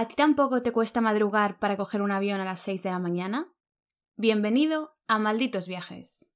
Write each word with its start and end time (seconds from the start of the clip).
¿A 0.00 0.08
ti 0.08 0.14
tampoco 0.14 0.62
te 0.62 0.72
cuesta 0.72 1.02
madrugar 1.02 1.58
para 1.58 1.76
coger 1.76 2.00
un 2.00 2.10
avión 2.10 2.40
a 2.40 2.44
las 2.46 2.60
6 2.60 2.82
de 2.84 2.90
la 2.90 2.98
mañana? 2.98 3.52
Bienvenido 4.16 4.96
a 5.06 5.18
Malditos 5.18 5.68
Viajes. 5.68 6.32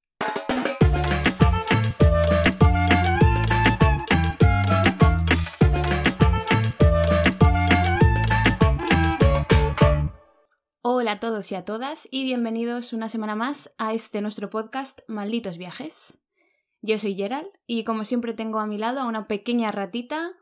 Hola 10.83 11.13
a 11.13 11.19
todos 11.19 11.51
y 11.51 11.55
a 11.55 11.65
todas 11.65 12.07
y 12.11 12.23
bienvenidos 12.23 12.93
una 12.93 13.09
semana 13.09 13.33
más 13.33 13.73
a 13.79 13.95
este 13.95 14.21
nuestro 14.21 14.51
podcast 14.51 15.01
Malditos 15.07 15.57
Viajes. 15.57 16.19
Yo 16.83 16.99
soy 16.99 17.15
Gerald 17.15 17.49
y 17.65 17.83
como 17.83 18.03
siempre 18.03 18.35
tengo 18.35 18.59
a 18.59 18.67
mi 18.67 18.77
lado 18.77 18.99
a 18.99 19.07
una 19.07 19.27
pequeña 19.27 19.71
ratita 19.71 20.33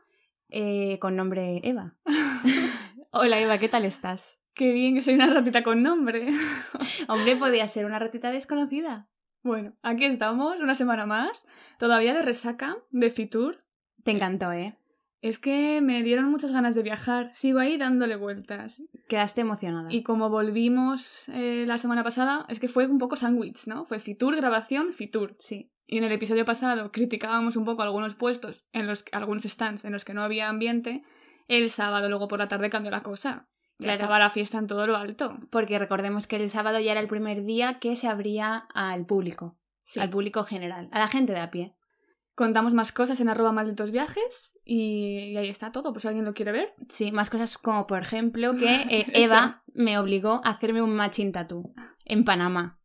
eh, 0.50 0.98
con 0.98 1.16
nombre 1.16 1.62
Eva. 1.64 1.94
Hola 3.16 3.38
Eva, 3.38 3.58
¿qué 3.58 3.68
tal 3.68 3.84
estás? 3.84 4.42
Qué 4.54 4.72
bien 4.72 4.96
que 4.96 5.00
soy 5.00 5.14
una 5.14 5.28
ratita 5.28 5.62
con 5.62 5.84
nombre. 5.84 6.26
Hombre, 7.08 7.36
podía 7.36 7.68
ser 7.68 7.86
una 7.86 8.00
ratita 8.00 8.32
desconocida. 8.32 9.08
Bueno, 9.44 9.76
aquí 9.82 10.04
estamos, 10.04 10.60
una 10.60 10.74
semana 10.74 11.06
más, 11.06 11.46
todavía 11.78 12.12
de 12.12 12.22
resaca, 12.22 12.76
de 12.90 13.10
Fitur. 13.10 13.58
Te 14.02 14.10
encantó, 14.10 14.50
¿eh? 14.50 14.76
Es 15.22 15.38
que 15.38 15.80
me 15.80 16.02
dieron 16.02 16.28
muchas 16.28 16.50
ganas 16.50 16.74
de 16.74 16.82
viajar, 16.82 17.30
sigo 17.36 17.60
ahí 17.60 17.76
dándole 17.76 18.16
vueltas. 18.16 18.82
Quedaste 19.06 19.42
emocionada. 19.42 19.92
Y 19.92 20.02
como 20.02 20.28
volvimos 20.28 21.28
eh, 21.28 21.66
la 21.68 21.78
semana 21.78 22.02
pasada, 22.02 22.46
es 22.48 22.58
que 22.58 22.66
fue 22.66 22.88
un 22.88 22.98
poco 22.98 23.14
sándwich, 23.14 23.68
¿no? 23.68 23.84
Fue 23.84 24.00
Fitur, 24.00 24.34
grabación, 24.34 24.92
Fitur. 24.92 25.36
Sí. 25.38 25.70
Y 25.86 25.98
en 25.98 26.04
el 26.04 26.10
episodio 26.10 26.44
pasado 26.44 26.90
criticábamos 26.90 27.54
un 27.54 27.64
poco 27.64 27.82
algunos 27.82 28.16
puestos, 28.16 28.66
en 28.72 28.88
los 28.88 29.04
algunos 29.12 29.44
stands 29.44 29.84
en 29.84 29.92
los 29.92 30.04
que 30.04 30.14
no 30.14 30.22
había 30.24 30.48
ambiente. 30.48 31.04
El 31.48 31.70
sábado, 31.70 32.08
luego 32.08 32.28
por 32.28 32.38
la 32.38 32.48
tarde, 32.48 32.70
cambió 32.70 32.90
la 32.90 33.02
cosa. 33.02 33.48
Ya 33.78 33.86
Claro. 33.86 33.92
estaba 33.94 34.18
la 34.20 34.30
fiesta 34.30 34.58
en 34.58 34.66
todo 34.68 34.86
lo 34.86 34.96
alto. 34.96 35.36
Porque 35.50 35.78
recordemos 35.78 36.26
que 36.26 36.36
el 36.36 36.48
sábado 36.48 36.78
ya 36.80 36.92
era 36.92 37.00
el 37.00 37.08
primer 37.08 37.42
día 37.44 37.78
que 37.80 37.96
se 37.96 38.06
abría 38.08 38.68
al 38.72 39.04
público, 39.04 39.58
Sí. 39.82 40.00
al 40.00 40.10
público 40.10 40.44
general, 40.44 40.88
a 40.92 40.98
la 41.00 41.08
gente 41.08 41.32
de 41.32 41.40
a 41.40 41.50
pie. 41.50 41.74
Contamos 42.36 42.74
más 42.74 42.90
cosas 42.92 43.20
en 43.20 43.28
arroba 43.28 43.52
malditos 43.52 43.90
viajes 43.92 44.58
y, 44.64 45.36
ahí 45.36 45.48
está 45.48 45.70
todo, 45.70 45.92
por 45.92 46.02
si 46.02 46.08
alguien 46.08 46.24
lo 46.24 46.34
quiere 46.34 46.50
ver. 46.52 46.74
Sí, 46.88 47.12
más 47.12 47.30
cosas 47.30 47.58
como 47.58 47.86
por 47.86 48.00
ejemplo 48.02 48.54
que 48.54 48.74
eh. 48.90 49.06
Eva 49.14 49.62
me 49.72 49.98
obligó 49.98 50.40
a 50.44 50.50
hacerme 50.50 50.80
un 50.82 50.94
matching 50.96 51.30
tattoo 51.32 51.72
en 52.04 52.24
Panamá. 52.24 52.80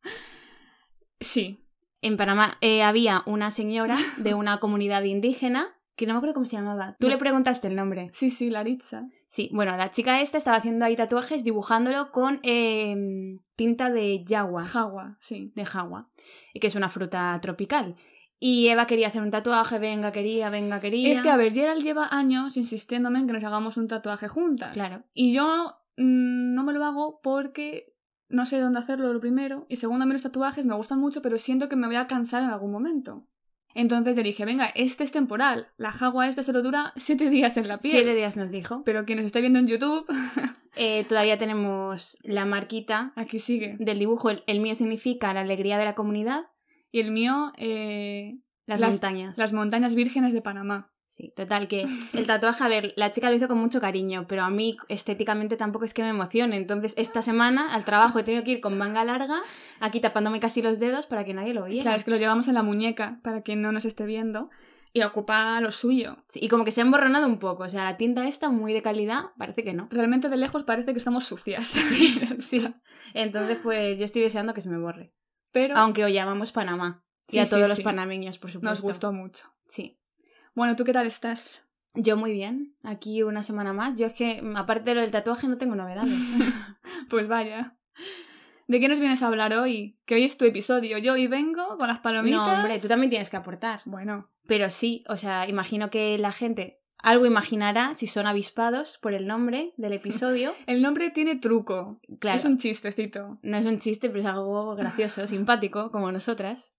Sí. 1.19 1.65
En 2.01 2.15
Panamá 2.17 2.57
eh, 2.61 2.83
había 2.83 3.23
una 3.25 3.51
señora 3.51 3.97
de 4.17 4.33
una 4.33 4.59
comunidad 4.59 5.03
indígena 5.03 5.67
que 5.99 6.07
no 6.07 6.13
me 6.13 6.17
acuerdo 6.19 6.33
cómo 6.33 6.45
se 6.45 6.55
llamaba. 6.55 6.95
Tú 6.97 7.07
No. 7.07 7.13
le 7.13 7.17
preguntaste 7.19 7.67
el 7.67 7.75
nombre. 7.75 8.09
Sí, 8.13 8.29
sí, 8.29 8.49
Laritza. 8.49 9.09
Sí, 9.27 9.49
bueno, 9.53 9.75
la 9.75 9.91
chica 9.91 10.21
esta 10.21 10.37
estaba 10.37 10.55
haciendo 10.57 10.85
ahí 10.85 10.95
tatuajes 10.95 11.43
dibujándolo 11.43 12.11
con 12.13 12.39
em, 12.43 13.39
tinta 13.57 13.89
de 13.91 14.23
yagua, 14.23 14.63
Jagua, 14.63 15.17
sí. 15.19 15.51
de 15.55 15.65
jagua, 15.65 16.09
que 16.59 16.67
es 16.67 16.75
una 16.75 16.87
fruta 16.87 17.37
tropical. 17.41 17.95
Y 18.39 18.69
Eva 18.69 18.87
quería 18.87 19.07
hacer 19.09 19.21
un 19.21 19.31
tatuaje, 19.31 19.77
venga, 19.79 20.13
quería, 20.13 20.49
venga, 20.49 20.79
quería. 20.79 21.11
Es 21.11 21.21
que, 21.21 21.29
a 21.29 21.35
ver, 21.35 21.53
Gerald 21.53 21.83
lleva 21.83 22.07
años 22.09 22.55
insistiéndome 22.55 23.19
en 23.19 23.27
que 23.27 23.33
nos 23.33 23.43
hagamos 23.43 23.75
un 23.75 23.89
tatuaje 23.89 24.29
juntas. 24.29 24.71
Claro. 24.71 25.03
Y 25.13 25.33
yo 25.33 25.75
mm, 25.97 26.53
no 26.55 26.63
me 26.63 26.71
lo 26.71 26.85
hago 26.85 27.19
porque 27.21 27.93
no 28.29 28.45
sé 28.45 28.59
dónde 28.61 28.79
hacerlo, 28.79 29.11
lo 29.11 29.19
primero. 29.19 29.65
Y 29.67 29.75
segundo, 29.75 30.03
a 30.03 30.05
mí 30.05 30.13
los 30.13 30.23
tatuajes 30.23 30.65
me 30.65 30.75
gustan 30.75 30.99
mucho, 30.99 31.21
pero 31.21 31.37
siento 31.37 31.67
que 31.67 31.75
me 31.75 31.87
voy 31.87 31.97
a 31.97 32.07
cansar 32.07 32.43
en 32.43 32.49
algún 32.51 32.71
momento. 32.71 33.27
Entonces 33.75 34.15
le 34.15 34.23
dije, 34.23 34.45
venga, 34.45 34.65
este 34.75 35.03
es 35.03 35.11
temporal. 35.11 35.67
La 35.77 35.91
jagua 35.91 36.27
esta 36.27 36.43
solo 36.43 36.61
dura 36.63 36.91
siete 36.95 37.29
días 37.29 37.55
en 37.57 37.67
la 37.67 37.77
piel. 37.77 37.91
Siete 37.91 38.15
días 38.15 38.35
nos 38.35 38.49
dijo. 38.51 38.83
Pero 38.83 39.05
quien 39.05 39.17
nos 39.19 39.25
esté 39.25 39.41
viendo 39.41 39.59
en 39.59 39.67
YouTube, 39.67 40.05
Eh, 40.75 41.03
todavía 41.09 41.37
tenemos 41.37 42.17
la 42.23 42.45
marquita 42.45 43.11
aquí 43.15 43.39
sigue. 43.39 43.75
del 43.79 43.99
dibujo. 43.99 44.29
El, 44.29 44.43
el 44.47 44.59
mío 44.61 44.75
significa 44.75 45.33
la 45.33 45.41
alegría 45.41 45.77
de 45.77 45.83
la 45.85 45.95
comunidad, 45.95 46.45
Y 46.91 46.99
el 47.01 47.11
mío, 47.11 47.51
eh, 47.57 48.39
las, 48.65 48.79
Las- 48.79 48.91
montañas. 48.91 49.37
las 49.37 49.51
montañas 49.51 49.93
vírgenes 49.95 50.33
de 50.33 50.41
Panamá. 50.41 50.91
Sí, 51.09 51.33
total, 51.35 51.67
que 51.67 51.87
el 52.13 52.27
tatuaje, 52.27 52.63
a 52.63 52.67
ver, 52.67 52.93
la 52.95 53.11
chica 53.11 53.29
lo 53.29 53.35
hizo 53.35 53.47
con 53.47 53.57
mucho 53.57 53.81
cariño, 53.81 54.25
pero 54.27 54.43
a 54.43 54.49
mí 54.51 54.77
estéticamente 54.89 55.57
tampoco 55.57 55.83
es 55.83 55.93
que 55.93 56.03
me 56.03 56.09
emocione. 56.09 56.55
Entonces, 56.55 56.93
esta 56.97 57.21
semana 57.23 57.73
al 57.73 57.83
trabajo 57.83 58.19
he 58.19 58.23
tenido 58.23 58.43
que 58.43 58.51
ir 58.51 58.61
con 58.61 58.77
manga 58.77 59.03
larga, 59.03 59.41
aquí 59.79 59.99
tapándome 59.99 60.39
casi 60.39 60.61
los 60.61 60.79
dedos 60.79 61.07
para 61.07 61.25
que 61.25 61.33
nadie 61.33 61.53
lo 61.55 61.65
viera. 61.65 61.81
Claro, 61.81 61.97
es 61.97 62.03
que 62.03 62.11
lo 62.11 62.17
llevamos 62.17 62.47
en 62.47 62.53
la 62.53 62.63
muñeca, 62.63 63.19
para 63.23 63.41
quien 63.41 63.61
no 63.61 63.71
nos 63.71 63.85
esté 63.85 64.05
viendo, 64.05 64.49
y 64.93 65.01
ocupa 65.01 65.59
lo 65.61 65.71
suyo. 65.71 66.17
Sí, 66.29 66.39
y 66.43 66.47
como 66.47 66.63
que 66.63 66.71
se 66.71 66.81
ha 66.81 66.85
emborronado 66.85 67.25
un 67.27 67.39
poco, 67.39 67.63
o 67.63 67.69
sea, 67.69 67.83
la 67.83 67.97
tinta 67.97 68.27
esta 68.27 68.49
muy 68.49 68.71
de 68.73 68.81
calidad, 68.81 69.25
parece 69.37 69.63
que 69.63 69.73
no. 69.73 69.87
Realmente 69.91 70.29
de 70.29 70.37
lejos 70.37 70.63
parece 70.63 70.93
que 70.93 70.99
estamos 70.99 71.25
sucias. 71.25 71.65
Sí, 71.67 72.19
sí. 72.39 72.67
Entonces, 73.13 73.57
pues 73.61 73.99
yo 73.99 74.05
estoy 74.05 74.21
deseando 74.21 74.53
que 74.53 74.61
se 74.61 74.69
me 74.69 74.77
borre. 74.77 75.13
Pero 75.51 75.75
Aunque 75.75 76.05
hoy 76.05 76.13
llamamos 76.13 76.51
Panamá. 76.51 77.03
y 77.27 77.33
Sí, 77.33 77.39
a 77.39 77.45
sí, 77.45 77.51
todos 77.51 77.67
los 77.67 77.79
panameños, 77.81 78.37
por 78.37 78.51
supuesto. 78.51 78.69
nos 78.69 78.81
gustó 78.81 79.11
mucho. 79.11 79.45
Sí. 79.67 79.98
Bueno, 80.55 80.75
¿tú 80.75 80.83
qué 80.83 80.93
tal 80.93 81.07
estás? 81.07 81.65
Yo 81.95 82.17
muy 82.17 82.31
bien, 82.31 82.75
aquí 82.83 83.23
una 83.23 83.43
semana 83.43 83.73
más. 83.73 83.95
Yo 83.95 84.07
es 84.07 84.13
que, 84.13 84.41
aparte 84.55 84.91
de 84.91 84.95
lo 84.95 85.01
del 85.01 85.11
tatuaje, 85.11 85.47
no 85.47 85.57
tengo 85.57 85.75
novedades. 85.75 86.13
Pues 87.09 87.27
vaya. 87.27 87.75
¿De 88.67 88.79
qué 88.79 88.87
nos 88.87 88.99
vienes 88.99 89.23
a 89.23 89.27
hablar 89.27 89.53
hoy? 89.53 89.97
Que 90.05 90.15
hoy 90.15 90.23
es 90.25 90.37
tu 90.37 90.45
episodio. 90.45 90.99
Yo 90.99 91.13
hoy 91.13 91.27
vengo 91.27 91.77
con 91.77 91.87
las 91.87 91.99
palomitas. 91.99 92.47
no, 92.47 92.53
hombre, 92.53 92.79
tú 92.79 92.87
también 92.87 93.09
tienes 93.09 93.29
que 93.29 93.37
aportar. 93.37 93.81
Bueno, 93.85 94.29
Pero 94.45 94.69
sí, 94.69 95.03
o 95.07 95.17
sea, 95.17 95.49
imagino 95.49 95.89
que 95.89 96.19
la 96.19 96.31
gente 96.31 96.79
algo 97.01 97.25
imaginará 97.25 97.93
si 97.95 98.07
son 98.07 98.27
avispados 98.27 98.97
por 98.97 99.13
el 99.13 99.25
nombre 99.25 99.73
del 99.77 99.93
episodio. 99.93 100.53
el 100.67 100.81
nombre 100.81 101.09
tiene 101.09 101.37
truco. 101.37 101.99
Claro, 102.19 102.37
Es 102.37 102.45
un 102.45 102.57
chistecito. 102.57 103.39
no 103.41 103.57
es 103.57 103.65
un 103.65 103.79
chiste, 103.79 104.09
pero 104.09 104.19
es 104.19 104.25
algo 104.25 104.75
gracioso, 104.75 105.25
simpático, 105.25 105.91
como 105.91 106.11
nosotras. 106.11 106.73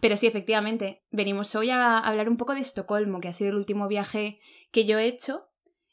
Pero 0.00 0.16
sí, 0.16 0.26
efectivamente, 0.26 1.04
venimos 1.10 1.54
hoy 1.54 1.70
a 1.70 1.98
hablar 1.98 2.28
un 2.28 2.36
poco 2.36 2.54
de 2.54 2.60
Estocolmo, 2.60 3.20
que 3.20 3.28
ha 3.28 3.32
sido 3.32 3.50
el 3.50 3.56
último 3.56 3.88
viaje 3.88 4.40
que 4.70 4.84
yo 4.86 4.98
he 4.98 5.06
hecho 5.06 5.48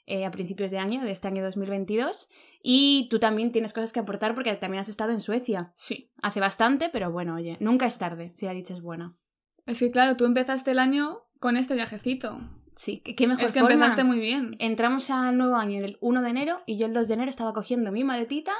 eh, 0.05 0.25
a 0.25 0.31
principios 0.31 0.71
de 0.71 0.79
año, 0.79 1.01
de 1.03 1.11
este 1.11 1.27
año 1.27 1.43
2022. 1.43 2.29
Y 2.61 3.07
tú 3.11 3.19
también 3.19 3.51
tienes 3.51 3.73
cosas 3.73 3.91
que 3.91 3.99
aportar 3.99 4.33
porque 4.35 4.53
también 4.55 4.81
has 4.81 4.89
estado 4.89 5.11
en 5.11 5.19
Suecia. 5.19 5.73
Sí. 5.75 6.11
Hace 6.21 6.39
bastante, 6.39 6.89
pero 6.89 7.11
bueno, 7.11 7.35
oye, 7.35 7.57
nunca 7.59 7.85
es 7.85 7.97
tarde, 7.97 8.31
si 8.35 8.45
la 8.45 8.53
dicha 8.53 8.73
es 8.73 8.81
buena. 8.81 9.17
Es 9.65 9.79
que 9.79 9.91
claro, 9.91 10.15
tú 10.17 10.25
empezaste 10.25 10.71
el 10.71 10.79
año 10.79 11.21
con 11.39 11.57
este 11.57 11.73
viajecito. 11.73 12.39
Sí, 12.75 12.99
qué 13.01 13.27
mejor 13.27 13.45
Es 13.45 13.51
que 13.51 13.59
forma. 13.59 13.75
empezaste 13.75 14.03
muy 14.03 14.19
bien. 14.19 14.55
Entramos 14.59 15.09
al 15.09 15.37
nuevo 15.37 15.55
año 15.57 15.83
el 15.83 15.97
1 16.01 16.21
de 16.21 16.29
enero 16.29 16.61
y 16.65 16.77
yo 16.77 16.85
el 16.87 16.93
2 16.93 17.07
de 17.07 17.13
enero 17.13 17.29
estaba 17.29 17.53
cogiendo 17.53 17.91
mi 17.91 18.03
maletita 18.03 18.53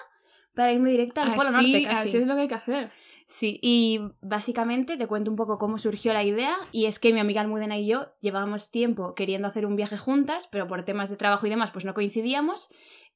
para 0.53 0.72
irme 0.72 0.92
directa 0.92 1.24
al 1.24 1.34
Polo 1.34 1.50
así, 1.50 1.72
Norte 1.72 1.84
casi. 1.88 2.09
así 2.09 2.18
es 2.18 2.28
lo 2.28 2.36
que 2.36 2.42
hay 2.42 2.48
que 2.48 2.53
hacer. 2.56 2.92
Sí, 3.28 3.59
y 3.61 4.00
básicamente 4.22 4.97
te 4.97 5.07
cuento 5.07 5.31
un 5.31 5.38
poco 5.38 5.57
cómo 5.57 5.78
surgió 5.78 6.13
la 6.13 6.23
idea 6.23 6.56
y 6.72 6.85
es 6.85 7.00
que 7.00 7.13
mi 7.13 7.19
amiga 7.19 7.41
Almudena 7.41 7.78
y 7.78 7.88
yo 7.88 8.13
llevábamos 8.19 8.69
tiempo 8.69 9.16
queriendo 9.16 9.47
hacer 9.47 9.66
un 9.66 9.75
viaje 9.75 9.97
juntas, 9.97 10.47
pero 10.51 10.67
por 10.67 10.84
temas 10.84 11.09
de 11.09 11.16
trabajo 11.16 11.47
y 11.47 11.50
demás 11.50 11.72
pues 11.72 11.85
no 11.85 11.94
coincidíamos 11.94 12.69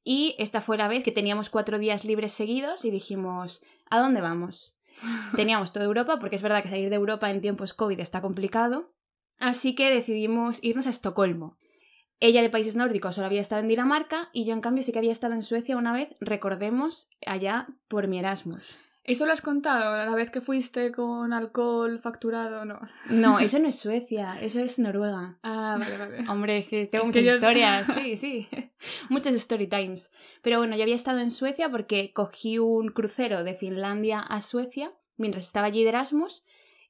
y 0.04 0.36
esta 0.40 0.62
fue 0.62 0.78
la 0.78 0.88
vez 0.88 1.04
que 1.04 1.12
teníamos 1.12 1.50
cuatro 1.50 1.80
días 1.80 2.06
libres 2.06 2.32
seguidos 2.32 2.86
y 2.86 2.92
dijimos, 2.92 3.62
¿a 3.90 4.00
dónde 4.00 4.22
vamos? 4.22 4.80
Teníamos 5.36 5.74
toda 5.74 5.86
Europa 5.86 6.18
porque 6.20 6.38
es 6.38 6.42
verdad 6.42 6.64
que 6.64 6.70
salir 6.70 6.90
de 6.90 6.96
Europa 6.96 7.30
en 7.30 7.42
tiempos 7.42 7.74
COVID 7.74 8.00
está 8.00 8.22
complicado, 8.22 8.94
así 9.40 9.76
que 9.76 9.92
decidimos 9.92 10.64
irnos 10.64 10.88
a 10.88 10.92
Estocolmo. 10.92 11.58
Ella 12.20 12.42
de 12.42 12.50
países 12.50 12.76
nórdicos 12.76 13.16
solo 13.16 13.28
había 13.28 13.42
estado 13.42 13.62
en 13.62 13.68
Dinamarca 13.68 14.30
y 14.34 14.46
yo 14.46 14.54
en 14.54 14.62
cambio 14.62 14.84
sí 14.84 14.92
que 14.92 14.98
había 14.98 15.12
estado 15.12 15.36
en 15.36 15.44
Suecia 15.44 15.78
una 15.78 15.94
vez, 15.94 16.10
recordemos, 16.20 17.10
allá 17.26 17.68
por 17.88 18.08
mi 18.08 18.18
Erasmus. 18.18 18.76
¿Eso 19.08 19.26
lo 19.26 19.32
has 19.32 19.42
contado? 19.42 19.96
La 20.06 20.14
vez 20.16 20.30
que 20.30 20.42
fuiste 20.42 20.92
con 20.92 21.34
alcohol 21.34 21.98
facturado, 22.00 22.66
no. 22.66 22.80
No, 23.10 23.40
eso 23.40 23.58
no 23.60 23.68
es 23.70 23.80
Suecia, 23.80 24.38
eso 24.42 24.60
es 24.60 24.78
Noruega. 24.80 25.38
Ah, 25.44 25.78
vale, 25.80 25.98
vale. 25.98 26.30
Hombre, 26.30 26.58
es 26.60 26.68
que 26.68 26.86
tengo 26.88 27.04
Es 27.06 27.08
muchas 27.08 27.22
que 27.24 27.28
yo- 27.30 27.34
historias, 27.36 27.88
sí, 27.94 28.18
sí. 28.18 28.48
Muchos 29.10 29.34
story 29.36 29.68
times. 29.68 30.12
Pero 30.42 30.60
bueno, 30.60 30.76
yo 30.76 30.84
había 30.84 30.96
estado 30.96 31.20
en 31.20 31.32
Suecia 31.32 31.70
porque 31.70 32.12
cogí 32.14 32.60
un 32.60 32.90
crucero 32.90 33.44
de 33.44 33.56
Finlandia 33.56 34.20
a 34.20 34.42
Suecia 34.42 34.92
mientras 35.16 35.46
estaba 35.46 35.68
allí 35.68 35.82
de 35.84 35.90
Erasmus, 35.90 36.46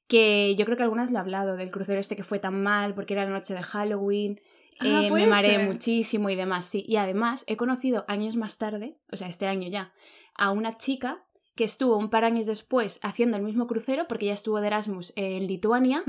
que 0.06 0.54
yo 0.56 0.64
creo 0.64 0.76
que 0.76 0.82
algunas 0.82 1.10
lo 1.10 1.18
he 1.18 1.20
hablado 1.20 1.56
del 1.56 1.70
crucero 1.70 2.00
este 2.00 2.16
que 2.16 2.24
fue 2.24 2.38
tan 2.40 2.62
mal 2.62 2.94
porque 2.94 3.14
era 3.14 3.24
la 3.24 3.30
noche 3.30 3.54
de 3.54 3.62
Halloween. 3.62 4.40
Ah, 4.80 5.02
eh, 5.04 5.10
me 5.10 5.26
mareé 5.26 5.66
muchísimo 5.66 6.30
y 6.30 6.36
demás, 6.36 6.66
sí. 6.66 6.84
Y 6.86 6.96
además 6.96 7.44
he 7.46 7.56
conocido 7.56 8.04
años 8.08 8.36
más 8.36 8.58
tarde, 8.58 8.96
o 9.10 9.16
sea, 9.16 9.28
este 9.28 9.46
año 9.46 9.68
ya, 9.68 9.92
a 10.34 10.50
una 10.50 10.78
chica 10.78 11.24
que 11.58 11.64
estuvo 11.64 11.96
un 11.98 12.08
par 12.08 12.20
de 12.22 12.28
años 12.28 12.46
después 12.46 13.00
haciendo 13.02 13.36
el 13.36 13.42
mismo 13.42 13.66
crucero 13.66 14.06
porque 14.08 14.26
ella 14.26 14.34
estuvo 14.34 14.60
de 14.60 14.68
Erasmus 14.68 15.12
en 15.16 15.48
Lituania 15.48 16.04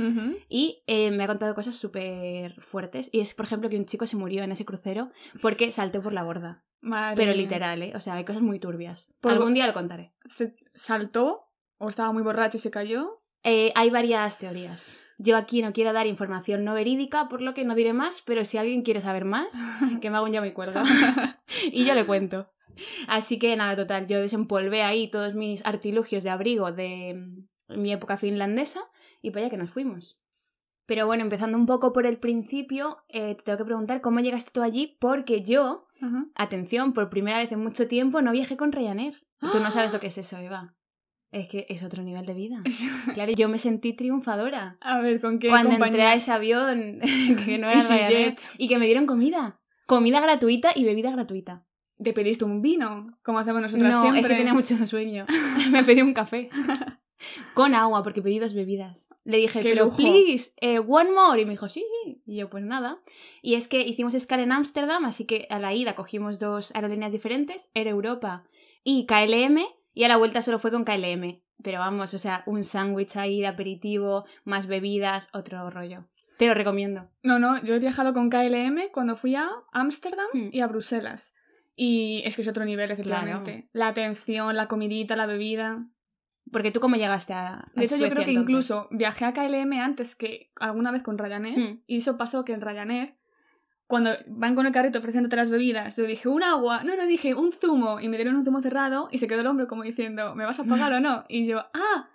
y 0.48 0.84
eh, 0.86 1.10
me 1.10 1.24
ha 1.24 1.28
contado 1.28 1.56
cosas 1.56 1.76
súper 1.76 2.54
fuertes. 2.62 3.10
Y 3.12 3.20
es, 3.22 3.34
por 3.34 3.46
ejemplo, 3.48 3.68
que 3.68 3.76
un 3.78 3.86
chico 3.88 4.06
se 4.06 4.16
murió 4.16 4.44
en 4.44 4.52
ese 4.52 4.64
crucero 4.64 5.10
porque 5.42 5.72
saltó 5.72 6.04
por 6.04 6.14
la 6.14 6.22
borda. 6.24 6.64
Madre 6.82 7.16
Pero 7.18 7.34
literal, 7.34 7.82
¿eh? 7.82 7.94
O 7.96 8.00
sea, 8.00 8.14
hay 8.14 8.26
cosas 8.26 8.44
muy 8.44 8.60
turbias. 8.60 9.12
Por- 9.22 9.32
Algún 9.32 9.56
día 9.56 9.66
lo 9.66 9.74
contaré. 9.74 10.14
¿Se 10.28 10.56
saltó 10.76 11.48
o 11.80 11.90
estaba 11.90 12.12
muy 12.14 12.22
borracho 12.22 12.58
y 12.58 12.60
se 12.60 12.70
cayó? 12.70 13.22
Eh, 13.44 13.72
hay 13.76 13.90
varias 13.90 14.38
teorías. 14.38 15.00
Yo 15.18 15.36
aquí 15.36 15.62
no 15.64 15.74
quiero 15.74 15.94
dar 15.94 16.06
información 16.08 16.64
no 16.64 16.76
verídica, 16.76 17.28
por 17.28 17.42
lo 17.42 17.54
que 17.56 17.66
no 17.66 17.74
diré 17.74 17.94
más, 17.94 18.22
pero 18.22 18.46
si 18.46 18.58
alguien 18.60 18.84
quiere 18.84 19.02
saber 19.02 19.26
más, 19.26 19.54
que 20.02 20.10
me 20.12 20.18
hago 20.18 20.26
un 20.28 20.32
ya 20.32 20.42
me 20.42 20.54
cuelga. 20.54 20.84
y 21.72 21.86
yo 21.86 21.96
le 21.96 22.06
cuento. 22.06 22.52
Así 23.08 23.40
que 23.40 23.56
nada, 23.56 23.76
total, 23.76 24.08
yo 24.08 24.20
desempolvé 24.20 24.84
ahí 24.84 25.10
todos 25.10 25.36
mis 25.36 25.66
artilugios 25.66 26.24
de 26.24 26.30
abrigo 26.30 26.72
de 26.72 27.22
mi 27.70 27.92
época 27.92 28.18
finlandesa 28.18 28.82
y 29.22 29.32
para 29.32 29.42
allá 29.46 29.52
que 29.52 29.58
nos 29.58 29.72
fuimos. 29.72 30.18
Pero 30.86 31.06
bueno, 31.06 31.22
empezando 31.24 31.56
un 31.58 31.68
poco 31.68 31.94
por 31.94 32.08
el 32.08 32.18
principio, 32.18 32.98
eh, 33.10 33.36
te 33.36 33.44
tengo 33.44 33.60
que 33.60 33.66
preguntar 33.66 34.02
cómo 34.02 34.22
llegaste 34.22 34.50
tú 34.52 34.64
allí, 34.64 34.98
porque 35.00 35.44
yo, 35.44 35.86
atención, 36.34 36.94
por 36.94 37.12
primera 37.12 37.38
vez 37.38 37.52
en 37.52 37.62
mucho 37.62 37.88
tiempo 37.88 38.24
no 38.24 38.32
viajé 38.32 38.58
con 38.58 38.72
Ryanair. 38.72 39.24
Tú 39.40 39.60
no 39.60 39.70
sabes 39.70 39.94
lo 39.94 40.00
que 40.00 40.08
es 40.08 40.18
eso, 40.18 40.38
Eva. 40.38 40.76
Es 41.32 41.48
que 41.48 41.68
es 41.70 41.84
otro 41.84 42.02
nivel 42.02 42.26
de 42.26 42.34
vida. 42.34 42.64
Claro, 43.14 43.32
yo 43.34 43.50
me 43.50 43.60
sentí 43.60 43.94
triunfadora. 43.94 44.78
A 44.82 45.00
ver, 45.00 45.22
¿con 45.22 45.38
qué 45.38 45.50
Cuando 45.50 45.70
compañía? 45.70 45.88
entré 45.88 46.04
a 46.08 46.14
ese 46.16 46.32
avión, 46.32 47.00
que 47.46 47.60
no 47.60 47.70
era. 47.70 47.82
Ryanair, 47.82 48.36
y 48.58 48.68
que 48.68 48.80
me 48.80 48.86
dieron 48.86 49.06
comida. 49.06 49.60
Comida 49.86 50.20
gratuita 50.22 50.72
y 50.76 50.86
bebida 50.86 51.12
gratuita. 51.12 51.66
¿Te 52.02 52.14
pediste 52.14 52.46
un 52.46 52.62
vino? 52.62 53.18
Como 53.24 53.40
hacemos 53.40 53.62
nosotras 53.62 53.92
No, 53.92 54.02
siempre. 54.02 54.22
es 54.22 54.28
que 54.28 54.36
tenía 54.36 54.54
mucho 54.54 54.86
sueño. 54.88 55.26
me 55.72 55.84
pedí 55.84 56.02
un 56.02 56.14
café. 56.14 56.50
Con 57.54 57.76
agua, 57.76 58.02
porque 58.04 58.22
pedí 58.22 58.40
dos 58.40 58.54
bebidas. 58.54 59.10
Le 59.26 59.38
dije, 59.38 59.60
pero 59.62 59.86
lujo. 59.86 59.98
please, 59.98 60.54
eh, 60.62 60.80
one 60.80 61.12
more. 61.12 61.42
Y 61.42 61.46
me 61.46 61.52
dijo, 61.52 61.68
sí, 61.68 61.84
sí. 62.06 62.22
Y 62.26 62.38
yo, 62.38 62.50
pues 62.50 62.64
nada. 62.64 63.00
Y 63.42 63.56
es 63.56 63.68
que 63.68 63.82
hicimos 63.82 64.14
escala 64.14 64.44
en 64.44 64.54
Ámsterdam, 64.54 65.04
así 65.04 65.26
que 65.26 65.46
a 65.50 65.60
la 65.60 65.74
ida 65.74 65.96
cogimos 65.96 66.40
dos 66.40 66.74
aerolíneas 66.74 67.12
diferentes, 67.12 67.70
Air 67.74 67.88
Europa 67.88 68.46
y 68.86 69.06
KLM, 69.06 69.60
y 69.94 70.04
a 70.06 70.08
la 70.08 70.16
vuelta 70.16 70.42
solo 70.42 70.60
fue 70.60 70.72
con 70.72 70.86
KLM. 70.86 71.42
Pero 71.62 71.80
vamos, 71.80 72.14
o 72.14 72.18
sea, 72.20 72.44
un 72.46 72.64
sándwich 72.64 73.18
ahí 73.18 73.42
de 73.42 73.48
aperitivo, 73.48 74.24
más 74.46 74.68
bebidas, 74.68 75.28
otro 75.34 75.70
rollo. 75.70 76.06
Te 76.38 76.48
lo 76.48 76.54
recomiendo. 76.54 77.10
No, 77.22 77.38
no, 77.38 77.62
yo 77.66 77.76
he 77.76 77.80
viajado 77.80 78.14
con 78.14 78.30
KLM 78.30 78.92
cuando 78.94 79.18
fui 79.18 79.36
a 79.36 79.50
Ámsterdam 79.74 80.28
Hmm. 80.34 80.50
y 80.54 80.62
a 80.62 80.68
Bruselas. 80.68 81.36
Y 81.82 82.24
es 82.26 82.36
que 82.36 82.42
es 82.42 82.48
otro 82.50 82.66
nivel, 82.66 82.92
efectivamente. 82.92 83.70
La 83.72 83.88
atención, 83.88 84.54
la 84.58 84.68
comidita, 84.68 85.16
la 85.16 85.26
bebida. 85.26 85.88
Porque 86.52 86.72
tú 86.72 86.82
cómo 86.82 86.98
llegaste 86.98 87.32
a... 87.32 87.54
a 87.54 87.72
De 87.74 87.86
hecho, 87.86 87.96
yo 87.96 88.10
creo 88.10 88.26
que 88.26 88.32
entonces? 88.32 88.42
incluso 88.42 88.90
viajé 88.92 89.24
a 89.24 89.32
KLM 89.32 89.72
antes 89.80 90.18
que 90.18 90.52
alguna 90.60 90.92
vez 90.92 91.04
con 91.04 91.18
Ryanair. 91.18 91.58
Hmm. 91.58 91.84
Y 91.88 91.96
eso 91.96 92.18
pasó 92.18 92.44
que 92.44 92.52
en 92.52 92.60
Ryanair, 92.60 93.16
cuando 93.88 94.12
van 94.28 94.56
con 94.56 94.66
el 94.66 94.74
carrito 94.74 95.00
ofreciéndote 95.00 95.38
las 95.38 95.50
bebidas, 95.50 95.96
yo 95.96 96.04
dije 96.04 96.28
un 96.28 96.44
agua, 96.44 96.84
no, 96.84 96.98
no, 96.98 97.06
dije 97.06 97.34
un 97.34 97.54
zumo. 97.54 98.02
Y 98.02 98.10
me 98.10 98.18
dieron 98.18 98.36
un 98.36 98.44
zumo 98.44 98.62
cerrado 98.62 99.08
y 99.10 99.20
se 99.20 99.30
quedó 99.30 99.40
el 99.40 99.48
hombre 99.48 99.68
como 99.68 99.84
diciendo, 99.84 100.36
¿me 100.36 100.44
vas 100.44 100.60
a 100.60 100.66
pagar 100.66 100.92
o 100.92 101.00
no? 101.00 101.24
Y 101.30 101.46
yo, 101.46 101.60
ah, 101.60 102.10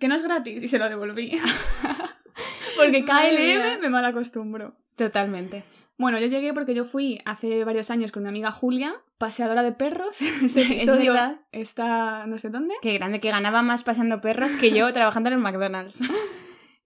que 0.00 0.08
no 0.08 0.16
es 0.16 0.22
gratis. 0.22 0.60
Y 0.60 0.66
se 0.66 0.80
lo 0.80 0.88
devolví. 0.88 1.38
porque 2.76 3.04
KLM 3.04 3.80
me 3.80 3.90
mal 3.90 4.04
acostumbro. 4.06 4.76
Totalmente. 4.96 5.62
Bueno, 5.96 6.18
yo 6.18 6.26
llegué 6.26 6.52
porque 6.52 6.74
yo 6.74 6.84
fui 6.84 7.20
hace 7.24 7.62
varios 7.64 7.90
años 7.90 8.10
con 8.10 8.24
mi 8.24 8.28
amiga 8.28 8.50
Julia, 8.50 8.94
paseadora 9.18 9.62
de 9.62 9.72
perros. 9.72 10.20
Ese 10.42 10.62
Es 10.62 10.70
episodio 10.70 11.12
verdad. 11.12 11.40
está 11.52 12.26
no 12.26 12.36
sé 12.38 12.50
dónde. 12.50 12.74
Qué 12.82 12.94
grande, 12.94 13.20
que 13.20 13.30
ganaba 13.30 13.62
más 13.62 13.84
paseando 13.84 14.20
perros 14.20 14.52
que 14.56 14.72
yo 14.72 14.92
trabajando 14.92 15.28
en 15.28 15.34
el 15.34 15.40
McDonald's. 15.40 16.00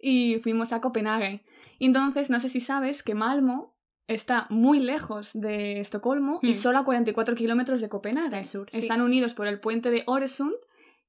Y 0.00 0.38
fuimos 0.44 0.72
a 0.72 0.81
Copenhague. 0.81 1.43
Y 1.81 1.87
entonces, 1.87 2.31
no 2.31 2.38
sé 2.38 2.49
si 2.49 2.60
sabes 2.60 3.02
que 3.02 3.16
Malmo 3.16 3.75
está 4.06 4.46
muy 4.49 4.78
lejos 4.78 5.32
de 5.34 5.81
Estocolmo 5.81 6.38
y 6.40 6.50
Hmm. 6.50 6.54
solo 6.54 6.78
a 6.78 6.84
44 6.84 7.34
kilómetros 7.34 7.81
de 7.81 7.88
Copenhague. 7.88 8.26
Está 8.26 8.38
al 8.38 8.46
sur, 8.46 8.69
sí. 8.70 8.78
Están 8.78 9.00
unidos 9.00 9.34
por 9.34 9.49
el 9.49 9.58
puente 9.58 9.90
de 9.90 10.04
Oresund, 10.06 10.54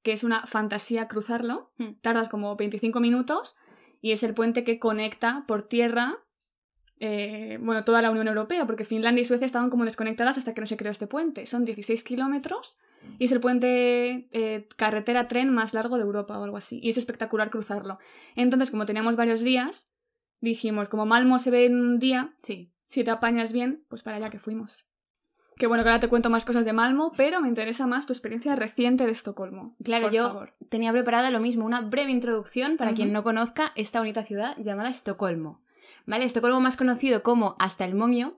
que 0.01 0.11
es 0.11 0.23
una 0.23 0.47
fantasía 0.47 1.07
cruzarlo. 1.07 1.69
Hmm. 1.77 1.99
Tardas 2.01 2.29
como 2.29 2.55
25 2.55 2.99
minutos 2.99 3.55
y 4.01 4.11
es 4.11 4.23
el 4.23 4.33
puente 4.33 4.63
que 4.63 4.79
conecta 4.79 5.43
por 5.47 5.61
tierra 5.61 6.17
eh, 6.99 7.57
bueno, 7.61 7.83
toda 7.83 8.01
la 8.01 8.11
Unión 8.11 8.27
Europea, 8.27 8.65
porque 8.65 8.83
Finlandia 8.85 9.21
y 9.21 9.25
Suecia 9.25 9.45
estaban 9.45 9.69
como 9.69 9.85
desconectadas 9.85 10.37
hasta 10.37 10.53
que 10.53 10.61
no 10.61 10.67
se 10.67 10.77
creó 10.77 10.91
este 10.91 11.07
puente. 11.07 11.45
Son 11.47 11.63
16 11.65 12.03
kilómetros 12.03 12.77
y 13.17 13.25
es 13.25 13.31
el 13.31 13.39
puente 13.39 14.27
eh, 14.31 14.67
carretera-tren 14.75 15.49
más 15.53 15.73
largo 15.73 15.95
de 15.97 16.03
Europa 16.03 16.37
o 16.37 16.43
algo 16.43 16.57
así. 16.57 16.79
Y 16.83 16.89
es 16.89 16.97
espectacular 16.97 17.49
cruzarlo. 17.49 17.97
Entonces, 18.35 18.69
como 18.71 18.85
teníamos 18.85 19.15
varios 19.15 19.41
días, 19.41 19.91
dijimos, 20.41 20.89
como 20.89 21.05
Malmo 21.05 21.39
se 21.39 21.51
ve 21.51 21.65
en 21.65 21.79
un 21.79 21.99
día, 21.99 22.33
Sí. 22.43 22.71
si 22.87 23.03
te 23.03 23.11
apañas 23.11 23.53
bien, 23.53 23.83
pues 23.87 24.03
para 24.03 24.17
allá 24.17 24.29
que 24.29 24.39
fuimos. 24.39 24.85
Que 25.57 25.67
bueno, 25.67 25.83
que 25.83 25.89
ahora 25.89 25.99
te 25.99 26.07
cuento 26.07 26.29
más 26.29 26.45
cosas 26.45 26.63
de 26.63 26.71
Malmo, 26.71 27.11
pero 27.17 27.41
me 27.41 27.49
interesa 27.49 27.85
más 27.85 28.05
tu 28.05 28.13
experiencia 28.13 28.55
reciente 28.55 29.05
de 29.05 29.11
Estocolmo. 29.11 29.75
Claro, 29.83 30.05
Por 30.05 30.13
yo 30.13 30.27
favor. 30.29 30.53
tenía 30.69 30.91
preparada 30.93 31.31
lo 31.31 31.41
mismo, 31.41 31.65
una 31.65 31.81
breve 31.81 32.11
introducción 32.11 32.77
para 32.77 32.93
quien 32.93 33.11
no 33.11 33.23
conozca 33.23 33.73
esta 33.75 33.99
bonita 33.99 34.23
ciudad 34.23 34.55
llamada 34.57 34.89
Estocolmo. 34.89 35.61
¿Vale? 36.05 36.25
Estocolmo 36.25 36.59
más 36.59 36.77
conocido 36.77 37.23
como 37.23 37.55
Hasta 37.59 37.85
el 37.85 37.95
Moño. 37.95 38.37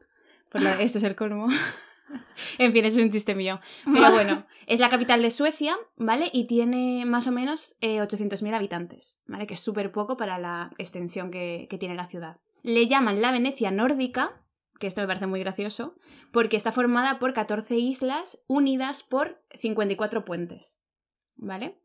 Por 0.49 0.61
lo 0.61 0.69
esto 0.69 0.97
es 0.97 1.03
el 1.03 1.15
colmo. 1.15 1.47
en 2.57 2.73
fin, 2.73 2.85
es 2.85 2.97
un 2.97 3.09
chiste 3.09 3.35
mío. 3.35 3.59
Pero 3.85 4.11
bueno, 4.11 4.45
es 4.67 4.79
la 4.79 4.89
capital 4.89 5.21
de 5.21 5.31
Suecia, 5.31 5.77
¿vale? 5.95 6.29
Y 6.33 6.45
tiene 6.47 7.05
más 7.05 7.27
o 7.27 7.31
menos 7.31 7.77
eh, 7.81 7.99
800.000 7.99 8.53
habitantes, 8.55 9.21
¿vale? 9.27 9.47
Que 9.47 9.53
es 9.53 9.59
súper 9.59 9.91
poco 9.91 10.17
para 10.17 10.37
la 10.39 10.71
extensión 10.77 11.31
que, 11.31 11.67
que 11.69 11.77
tiene 11.77 11.95
la 11.95 12.07
ciudad. 12.07 12.37
Le 12.63 12.87
llaman 12.87 13.21
la 13.21 13.31
Venecia 13.31 13.71
nórdica, 13.71 14.43
que 14.79 14.87
esto 14.87 15.01
me 15.01 15.07
parece 15.07 15.27
muy 15.27 15.39
gracioso, 15.39 15.95
porque 16.31 16.57
está 16.57 16.71
formada 16.71 17.19
por 17.19 17.33
14 17.33 17.77
islas 17.77 18.43
unidas 18.47 19.03
por 19.03 19.41
54 19.57 20.25
puentes. 20.25 20.80
¿Vale? 21.35 21.79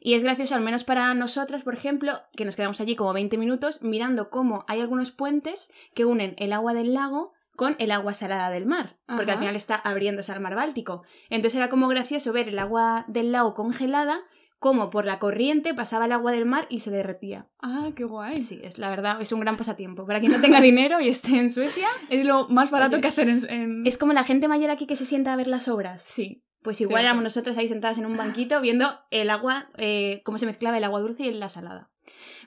Y 0.00 0.14
es 0.14 0.24
gracioso, 0.24 0.54
al 0.54 0.62
menos 0.62 0.84
para 0.84 1.12
nosotras, 1.14 1.62
por 1.62 1.74
ejemplo, 1.74 2.14
que 2.34 2.44
nos 2.44 2.56
quedamos 2.56 2.80
allí 2.80 2.96
como 2.96 3.12
20 3.12 3.36
minutos 3.36 3.82
mirando 3.82 4.30
cómo 4.30 4.64
hay 4.68 4.80
algunos 4.80 5.10
puentes 5.10 5.70
que 5.94 6.04
unen 6.06 6.34
el 6.38 6.52
agua 6.52 6.72
del 6.74 6.94
lago 6.94 7.32
con 7.54 7.76
el 7.78 7.90
agua 7.92 8.14
salada 8.14 8.48
del 8.50 8.64
mar, 8.64 8.96
porque 9.06 9.24
Ajá. 9.24 9.32
al 9.32 9.38
final 9.38 9.56
está 9.56 9.74
abriéndose 9.74 10.32
al 10.32 10.40
mar 10.40 10.54
Báltico. 10.54 11.02
Entonces 11.28 11.56
era 11.58 11.68
como 11.68 11.88
gracioso 11.88 12.32
ver 12.32 12.48
el 12.48 12.58
agua 12.58 13.04
del 13.08 13.30
lago 13.32 13.52
congelada, 13.52 14.18
como 14.58 14.88
por 14.90 15.04
la 15.04 15.18
corriente 15.18 15.74
pasaba 15.74 16.06
el 16.06 16.12
agua 16.12 16.32
del 16.32 16.46
mar 16.46 16.66
y 16.70 16.80
se 16.80 16.90
derretía. 16.90 17.48
Ah, 17.60 17.90
qué 17.94 18.04
guay. 18.04 18.42
Sí, 18.42 18.60
es 18.62 18.78
la 18.78 18.88
verdad, 18.88 19.20
es 19.20 19.32
un 19.32 19.40
gran 19.40 19.56
pasatiempo. 19.58 20.06
Para 20.06 20.20
quien 20.20 20.32
no 20.32 20.40
tenga 20.40 20.60
dinero 20.60 21.00
y 21.00 21.08
esté 21.08 21.36
en 21.36 21.50
Suecia, 21.50 21.88
Es 22.08 22.24
lo 22.24 22.48
más 22.48 22.70
barato 22.70 22.94
Oye, 22.94 23.02
que 23.02 23.08
hacer 23.08 23.28
en... 23.28 23.50
en- 23.50 23.86
es 23.86 23.98
como 23.98 24.12
la 24.14 24.22
gente 24.24 24.48
mayor 24.48 24.70
aquí 24.70 24.86
que 24.86 24.96
se 24.96 25.04
sienta 25.04 25.32
a 25.32 25.36
ver 25.36 25.48
las 25.48 25.68
obras. 25.68 26.02
Sí. 26.02 26.42
Pues 26.62 26.80
igual 26.80 27.00
Cierto. 27.00 27.06
éramos 27.06 27.24
nosotros 27.24 27.56
ahí 27.58 27.66
sentadas 27.68 27.98
en 27.98 28.06
un 28.06 28.16
banquito 28.16 28.60
viendo 28.60 28.98
el 29.10 29.30
agua, 29.30 29.68
eh, 29.78 30.22
cómo 30.24 30.38
se 30.38 30.46
mezclaba 30.46 30.78
el 30.78 30.84
agua 30.84 31.00
dulce 31.00 31.24
y 31.24 31.32
la 31.32 31.48
salada. 31.48 31.90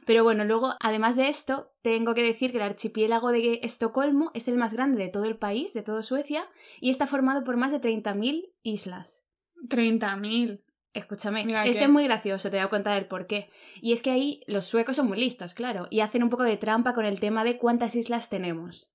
Pero 0.05 0.23
bueno, 0.23 0.45
luego, 0.45 0.73
además 0.79 1.15
de 1.15 1.29
esto, 1.29 1.71
tengo 1.81 2.13
que 2.13 2.23
decir 2.23 2.51
que 2.51 2.57
el 2.57 2.63
archipiélago 2.63 3.31
de 3.31 3.59
Estocolmo 3.63 4.31
es 4.33 4.47
el 4.47 4.55
más 4.57 4.73
grande 4.73 5.01
de 5.03 5.09
todo 5.09 5.25
el 5.25 5.37
país, 5.37 5.73
de 5.73 5.81
toda 5.81 6.01
Suecia, 6.03 6.45
y 6.79 6.89
está 6.89 7.07
formado 7.07 7.43
por 7.43 7.57
más 7.57 7.71
de 7.71 7.79
30.000 7.79 8.53
islas. 8.63 9.23
30.000. 9.69 10.61
Escúchame, 10.93 11.43
Mira 11.45 11.63
que- 11.63 11.69
es 11.71 11.89
muy 11.89 12.05
gracioso, 12.05 12.49
te 12.49 12.57
voy 12.57 12.65
a 12.65 12.69
contar 12.69 12.97
el 12.97 13.07
por 13.07 13.27
qué. 13.27 13.49
Y 13.81 13.91
es 13.91 14.01
que 14.01 14.11
ahí 14.11 14.41
los 14.47 14.65
suecos 14.65 14.95
son 14.95 15.07
muy 15.07 15.19
listos, 15.19 15.53
claro, 15.53 15.87
y 15.89 15.99
hacen 15.99 16.23
un 16.23 16.29
poco 16.29 16.43
de 16.43 16.55
trampa 16.55 16.93
con 16.93 17.05
el 17.05 17.19
tema 17.19 17.43
de 17.43 17.57
cuántas 17.57 17.95
islas 17.95 18.29
tenemos. 18.29 18.91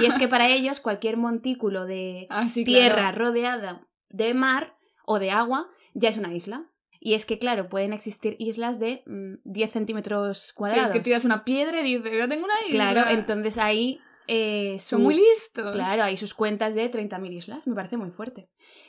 Y 0.00 0.06
es 0.06 0.14
que 0.16 0.26
para 0.26 0.48
ellos 0.48 0.80
cualquier 0.80 1.16
montículo 1.16 1.86
de 1.86 2.26
Ah, 2.30 2.48
sí, 2.48 2.64
tierra 2.64 3.12
claro. 3.12 3.18
rodeada 3.18 3.86
de 4.10 4.34
mar 4.34 4.76
o 5.06 5.18
de 5.18 5.30
agua 5.30 5.68
ya 5.94 6.08
es 6.08 6.16
una 6.16 6.32
isla. 6.34 6.66
Y 7.00 7.12
es 7.14 7.26
que, 7.26 7.38
claro, 7.38 7.68
pueden 7.68 7.92
existir 7.92 8.34
islas 8.38 8.78
de 8.80 9.02
mm, 9.06 9.34
10 9.44 9.70
centímetros 9.70 10.52
cuadrados. 10.54 10.86
es 10.88 10.92
que 10.94 11.00
tiras 11.00 11.24
una 11.26 11.44
piedra 11.44 11.80
y 11.80 11.96
dices, 11.98 12.12
yo 12.18 12.28
tengo 12.28 12.44
una 12.46 12.58
isla. 12.66 12.92
Claro, 12.92 13.10
entonces 13.10 13.58
ahí... 13.58 14.00
eh, 14.26 14.76
su- 14.78 14.96
Son 14.96 15.02
muy 15.02 15.14
listos. 15.16 15.74
Claro, 15.74 16.04
hay 16.04 16.16
sus 16.16 16.32
cuentas 16.32 16.74
de 16.74 16.90
30.000 16.90 17.30
islas, 17.36 17.66
me 17.66 17.74
parece 17.74 17.98
muy 17.98 18.10
fuerte. 18.10 18.48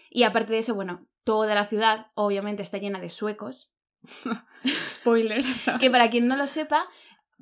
Y 0.09 0.23
aparte 0.23 0.53
de 0.53 0.59
eso, 0.59 0.75
bueno, 0.75 1.05
toda 1.25 1.53
la 1.55 1.65
ciudad 1.65 2.07
obviamente 2.13 2.63
está 2.63 2.77
llena 2.77 3.01
de 3.01 3.09
suecos, 3.09 3.73
Spoiler. 4.87 5.43
que 5.79 5.89
para 5.91 6.09
quien 6.09 6.27
no 6.27 6.35
lo 6.37 6.47
sepa, 6.47 6.87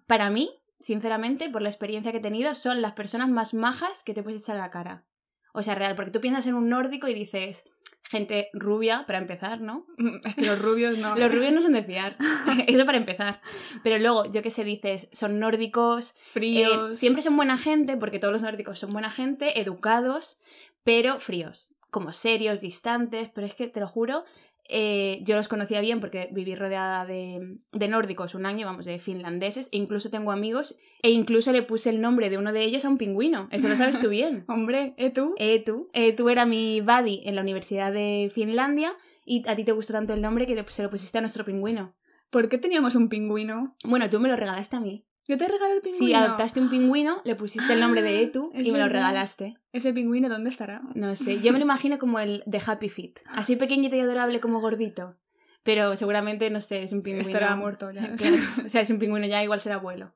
para 0.07 0.29
mí, 0.29 0.49
sinceramente, 0.79 1.49
por 1.49 1.61
la 1.61 1.69
experiencia 1.69 2.11
que 2.11 2.17
he 2.17 2.21
tenido, 2.21 2.55
son 2.55 2.81
las 2.81 2.93
personas 2.93 3.29
más 3.29 3.53
majas 3.53 4.03
que 4.03 4.13
te 4.13 4.23
puedes 4.23 4.41
echar 4.41 4.55
a 4.57 4.61
la 4.61 4.69
cara. 4.71 5.05
O 5.53 5.63
sea, 5.63 5.75
real, 5.75 5.95
porque 5.95 6.11
tú 6.11 6.19
piensas 6.19 6.45
en 6.47 6.55
un 6.55 6.67
nórdico 6.67 7.07
y 7.07 7.13
dices, 7.13 7.63
gente 8.09 8.49
rubia, 8.53 9.05
para 9.07 9.19
empezar, 9.19 9.61
¿no? 9.61 9.85
Es 10.25 10.35
que 10.35 10.45
los 10.45 10.61
rubios 10.61 10.97
no. 10.97 11.15
Los 11.15 11.31
rubios 11.33 11.53
no 11.53 11.61
son 11.61 11.73
de 11.73 11.83
fiar, 11.89 12.17
eso 12.67 12.85
para 12.85 12.97
empezar. 12.97 13.41
Pero 13.83 13.97
luego, 13.99 14.31
yo 14.31 14.41
qué 14.41 14.49
sé, 14.49 14.63
dices, 14.63 15.09
son 15.11 15.39
nórdicos, 15.39 16.11
eh, 16.11 16.15
fríos. 16.17 16.97
siempre 16.97 17.21
son 17.21 17.35
buena 17.35 17.57
gente, 17.57 17.97
porque 17.97 18.19
todos 18.19 18.33
los 18.33 18.41
nórdicos 18.41 18.79
son 18.79 18.91
buena 18.91 19.09
gente, 19.09 19.59
educados, 19.59 20.39
pero 20.83 21.19
fríos, 21.19 21.73
como 21.89 22.11
serios, 22.11 22.61
distantes, 22.61 23.29
pero 23.33 23.47
es 23.47 23.55
que 23.55 23.67
te 23.67 23.79
lo 23.79 23.87
juro, 23.87 24.25
eh, 24.69 25.19
yo 25.23 25.35
los 25.35 25.47
conocía 25.47 25.81
bien 25.81 25.99
porque 25.99 26.29
viví 26.31 26.55
rodeada 26.55 27.05
de, 27.05 27.57
de 27.71 27.87
nórdicos 27.87 28.35
un 28.35 28.45
año, 28.45 28.65
vamos, 28.65 28.85
de 28.85 28.99
finlandeses, 28.99 29.69
e 29.71 29.77
incluso 29.77 30.09
tengo 30.09 30.31
amigos, 30.31 30.79
e 31.01 31.11
incluso 31.11 31.51
le 31.51 31.63
puse 31.63 31.89
el 31.89 32.01
nombre 32.01 32.29
de 32.29 32.37
uno 32.37 32.53
de 32.53 32.63
ellos 32.63 32.85
a 32.85 32.89
un 32.89 32.97
pingüino, 32.97 33.49
eso 33.51 33.67
lo 33.67 33.75
sabes 33.75 33.99
tú 33.99 34.09
bien. 34.09 34.45
Hombre, 34.47 34.93
¿eh 34.97 35.09
tú? 35.09 35.35
Etu, 35.37 35.89
Etu 35.93 36.29
era 36.29 36.45
mi 36.45 36.81
buddy 36.81 37.21
en 37.25 37.35
la 37.35 37.41
Universidad 37.41 37.91
de 37.91 38.31
Finlandia 38.33 38.93
y 39.25 39.47
a 39.47 39.55
ti 39.55 39.63
te 39.63 39.71
gustó 39.71 39.93
tanto 39.93 40.13
el 40.13 40.21
nombre 40.21 40.47
que 40.47 40.63
se 40.69 40.83
lo 40.83 40.89
pusiste 40.89 41.17
a 41.17 41.21
nuestro 41.21 41.45
pingüino. 41.45 41.95
¿Por 42.29 42.49
qué 42.49 42.57
teníamos 42.57 42.95
un 42.95 43.09
pingüino? 43.09 43.75
Bueno, 43.83 44.09
tú 44.09 44.19
me 44.19 44.29
lo 44.29 44.35
regalaste 44.35 44.75
a 44.75 44.79
mí. 44.79 45.05
Yo 45.27 45.37
te 45.37 45.47
regalé 45.47 45.75
el 45.75 45.81
pingüino. 45.81 46.05
Sí, 46.05 46.13
adoptaste 46.13 46.59
un 46.59 46.69
pingüino, 46.69 47.21
le 47.23 47.35
pusiste 47.35 47.73
el 47.73 47.79
nombre 47.79 48.01
de 48.01 48.21
Etu 48.23 48.51
y 48.53 48.71
me 48.71 48.79
lo 48.79 48.89
regalaste. 48.89 49.57
¿Ese 49.71 49.93
pingüino 49.93 50.29
dónde 50.29 50.49
estará? 50.49 50.81
No 50.95 51.15
sé, 51.15 51.39
yo 51.41 51.53
me 51.53 51.59
lo 51.59 51.65
imagino 51.65 51.97
como 51.97 52.19
el 52.19 52.43
de 52.45 52.61
Happy 52.65 52.89
Feet. 52.89 53.19
Así 53.27 53.55
pequeñito 53.55 53.95
y 53.95 54.01
adorable 54.01 54.39
como 54.39 54.59
gordito. 54.59 55.15
Pero 55.63 55.95
seguramente, 55.95 56.49
no 56.49 56.59
sé, 56.59 56.83
es 56.83 56.91
un 56.91 57.01
pingüino. 57.01 57.25
Estará 57.25 57.55
muerto 57.55 57.89
ya. 57.91 58.13
Claro, 58.17 58.35
O 58.65 58.69
sea, 58.69 58.81
es 58.81 58.89
un 58.89 58.99
pingüino 58.99 59.25
ya, 59.25 59.41
igual 59.41 59.61
será 59.61 59.75
abuelo. 59.75 60.13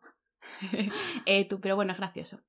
Etu, 1.26 1.62
pero 1.62 1.76
bueno, 1.76 1.94
es 1.94 1.98
gracioso. 1.98 2.42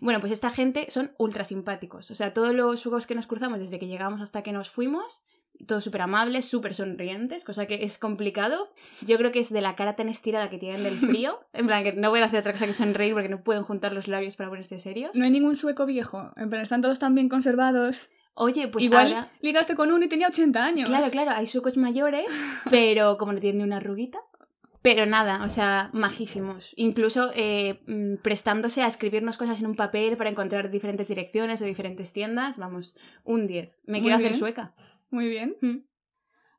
Bueno, 0.00 0.20
pues 0.20 0.32
esta 0.32 0.50
gente 0.50 0.86
son 0.90 1.12
ultra 1.18 1.44
simpáticos. 1.44 2.10
O 2.10 2.14
sea, 2.14 2.32
todos 2.32 2.54
los 2.54 2.82
juegos 2.82 3.06
que 3.06 3.14
nos 3.14 3.26
cruzamos 3.26 3.60
desde 3.60 3.78
que 3.78 3.86
llegamos 3.86 4.20
hasta 4.20 4.42
que 4.42 4.52
nos 4.52 4.70
fuimos, 4.70 5.22
todos 5.66 5.84
súper 5.84 6.02
amables, 6.02 6.48
súper 6.48 6.74
sonrientes, 6.74 7.44
cosa 7.44 7.66
que 7.66 7.82
es 7.84 7.98
complicado. 7.98 8.70
Yo 9.04 9.16
creo 9.18 9.32
que 9.32 9.40
es 9.40 9.50
de 9.50 9.60
la 9.60 9.74
cara 9.76 9.96
tan 9.96 10.08
estirada 10.08 10.50
que 10.50 10.58
tienen 10.58 10.84
del 10.84 10.96
frío. 10.98 11.40
En 11.52 11.66
plan, 11.66 11.82
que 11.84 11.92
no 11.92 12.10
voy 12.10 12.20
a 12.20 12.24
hacer 12.26 12.40
otra 12.40 12.52
cosa 12.52 12.66
que 12.66 12.72
sonreír 12.72 13.12
porque 13.12 13.28
no 13.28 13.42
pueden 13.42 13.62
juntar 13.62 13.92
los 13.92 14.08
labios 14.08 14.36
para 14.36 14.50
ponerse 14.50 14.78
serios. 14.78 15.14
No 15.14 15.24
hay 15.24 15.30
ningún 15.30 15.56
sueco 15.56 15.84
viejo. 15.86 16.32
En 16.36 16.48
plan, 16.50 16.62
están 16.62 16.82
todos 16.82 16.98
tan 16.98 17.14
bien 17.14 17.28
conservados. 17.28 18.10
Oye, 18.34 18.68
pues 18.68 18.84
Igual 18.84 19.08
ahora- 19.14 19.28
ligaste 19.40 19.74
con 19.74 19.90
uno 19.90 20.04
y 20.04 20.08
tenía 20.08 20.28
80 20.28 20.64
años. 20.64 20.88
Claro, 20.88 21.10
claro, 21.10 21.32
hay 21.32 21.46
suecos 21.46 21.76
mayores, 21.76 22.26
pero 22.70 23.18
como 23.18 23.32
no 23.32 23.40
tienen 23.40 23.58
ni 23.58 23.64
una 23.64 23.78
arruguita. 23.78 24.20
Pero 24.80 25.06
nada, 25.06 25.44
o 25.44 25.48
sea, 25.48 25.90
majísimos. 25.92 26.72
Incluso 26.76 27.32
eh, 27.34 27.80
mm, 27.88 28.22
prestándose 28.22 28.80
a 28.82 28.86
escribirnos 28.86 29.36
cosas 29.36 29.58
en 29.58 29.66
un 29.66 29.74
papel 29.74 30.16
para 30.16 30.30
encontrar 30.30 30.70
diferentes 30.70 31.08
direcciones 31.08 31.60
o 31.60 31.64
diferentes 31.64 32.12
tiendas. 32.12 32.58
Vamos, 32.58 32.96
un 33.24 33.48
10. 33.48 33.70
Me 33.86 33.94
Muy 33.94 34.02
quiero 34.02 34.16
hacer 34.16 34.34
sueca. 34.36 34.74
Muy 35.10 35.28
bien. 35.28 35.56
Mm. 35.60 35.78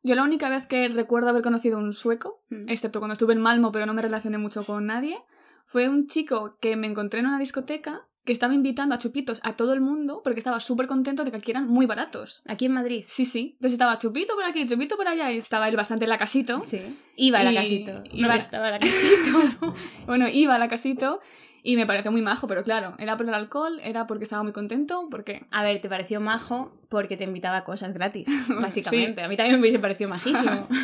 Yo 0.03 0.15
la 0.15 0.23
única 0.23 0.49
vez 0.49 0.65
que 0.65 0.87
recuerdo 0.87 1.29
haber 1.29 1.41
conocido 1.41 1.77
un 1.77 1.93
sueco, 1.93 2.43
Mm. 2.49 2.69
excepto 2.69 2.99
cuando 2.99 3.13
estuve 3.13 3.33
en 3.33 3.41
Malmo, 3.41 3.71
pero 3.71 3.85
no 3.85 3.93
me 3.93 4.01
relacioné 4.01 4.37
mucho 4.37 4.65
con 4.65 4.85
nadie, 4.85 5.17
fue 5.65 5.87
un 5.89 6.07
chico 6.07 6.57
que 6.61 6.75
me 6.75 6.87
encontré 6.87 7.19
en 7.19 7.27
una 7.27 7.37
discoteca 7.39 8.05
que 8.25 8.33
estaba 8.33 8.53
invitando 8.53 8.93
a 8.93 8.97
chupitos 8.97 9.39
a 9.43 9.53
todo 9.55 9.73
el 9.73 9.81
mundo 9.81 10.21
porque 10.23 10.39
estaba 10.39 10.59
súper 10.59 10.87
contento 10.87 11.23
de 11.23 11.31
que 11.31 11.37
aquí 11.37 11.51
eran 11.51 11.67
muy 11.67 11.85
baratos. 11.85 12.41
Aquí 12.45 12.65
en 12.65 12.73
Madrid. 12.73 13.03
Sí, 13.07 13.25
sí. 13.25 13.51
Entonces 13.53 13.73
estaba 13.73 13.97
chupito 13.97 14.35
por 14.35 14.43
aquí, 14.45 14.65
chupito 14.67 14.97
por 14.97 15.07
allá 15.07 15.31
y 15.31 15.37
estaba 15.37 15.67
él 15.67 15.75
bastante 15.75 16.05
en 16.05 16.09
la 16.09 16.17
casito. 16.17 16.59
Sí. 16.61 16.79
Iba 17.15 17.39
a 17.39 17.43
la 17.43 17.51
Y- 17.53 17.55
casito. 17.55 18.03
iba- 18.11 18.27
No 18.27 18.33
estaba 18.33 18.67
a 18.67 18.71
la 18.71 18.79
casito. 18.79 19.29
Bueno, 20.05 20.27
iba 20.29 20.55
a 20.55 20.59
la 20.59 20.67
casito 20.67 21.21
y 21.63 21.75
me 21.75 21.85
pareció 21.85 22.11
muy 22.11 22.21
majo, 22.21 22.47
pero 22.47 22.63
claro, 22.63 22.95
era 22.97 23.17
por 23.17 23.27
el 23.27 23.33
alcohol, 23.33 23.79
era 23.83 24.07
porque 24.07 24.23
estaba 24.23 24.43
muy 24.43 24.51
contento, 24.51 25.07
porque... 25.09 25.45
A 25.51 25.63
ver, 25.63 25.81
te 25.81 25.89
pareció 25.89 26.21
majo 26.21 26.77
porque 26.89 27.17
te 27.17 27.23
invitaba 27.23 27.57
a 27.57 27.63
cosas 27.63 27.93
gratis, 27.93 28.27
básicamente. 28.61 29.21
A 29.21 29.27
mí 29.27 29.37
también 29.37 29.55
me 29.55 29.61
hubiese 29.61 29.79
parecido 29.79 30.09
majísimo. 30.09 30.67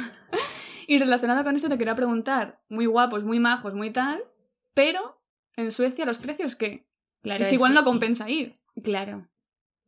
Y 0.87 0.99
relacionado 0.99 1.43
con 1.43 1.55
esto 1.55 1.67
te 1.67 1.77
quería 1.79 1.95
preguntar, 1.95 2.61
muy 2.69 2.85
guapos, 2.85 3.23
muy 3.23 3.39
majos, 3.39 3.73
muy 3.73 3.89
tal, 3.89 4.23
pero 4.75 5.19
en 5.55 5.71
Suecia 5.71 6.05
los 6.05 6.19
precios 6.19 6.55
qué? 6.55 6.85
Claro, 7.23 7.41
es 7.41 7.49
que 7.49 7.55
igual 7.55 7.73
no 7.73 7.83
compensa 7.83 8.29
ir. 8.29 8.53
Claro. 8.83 9.27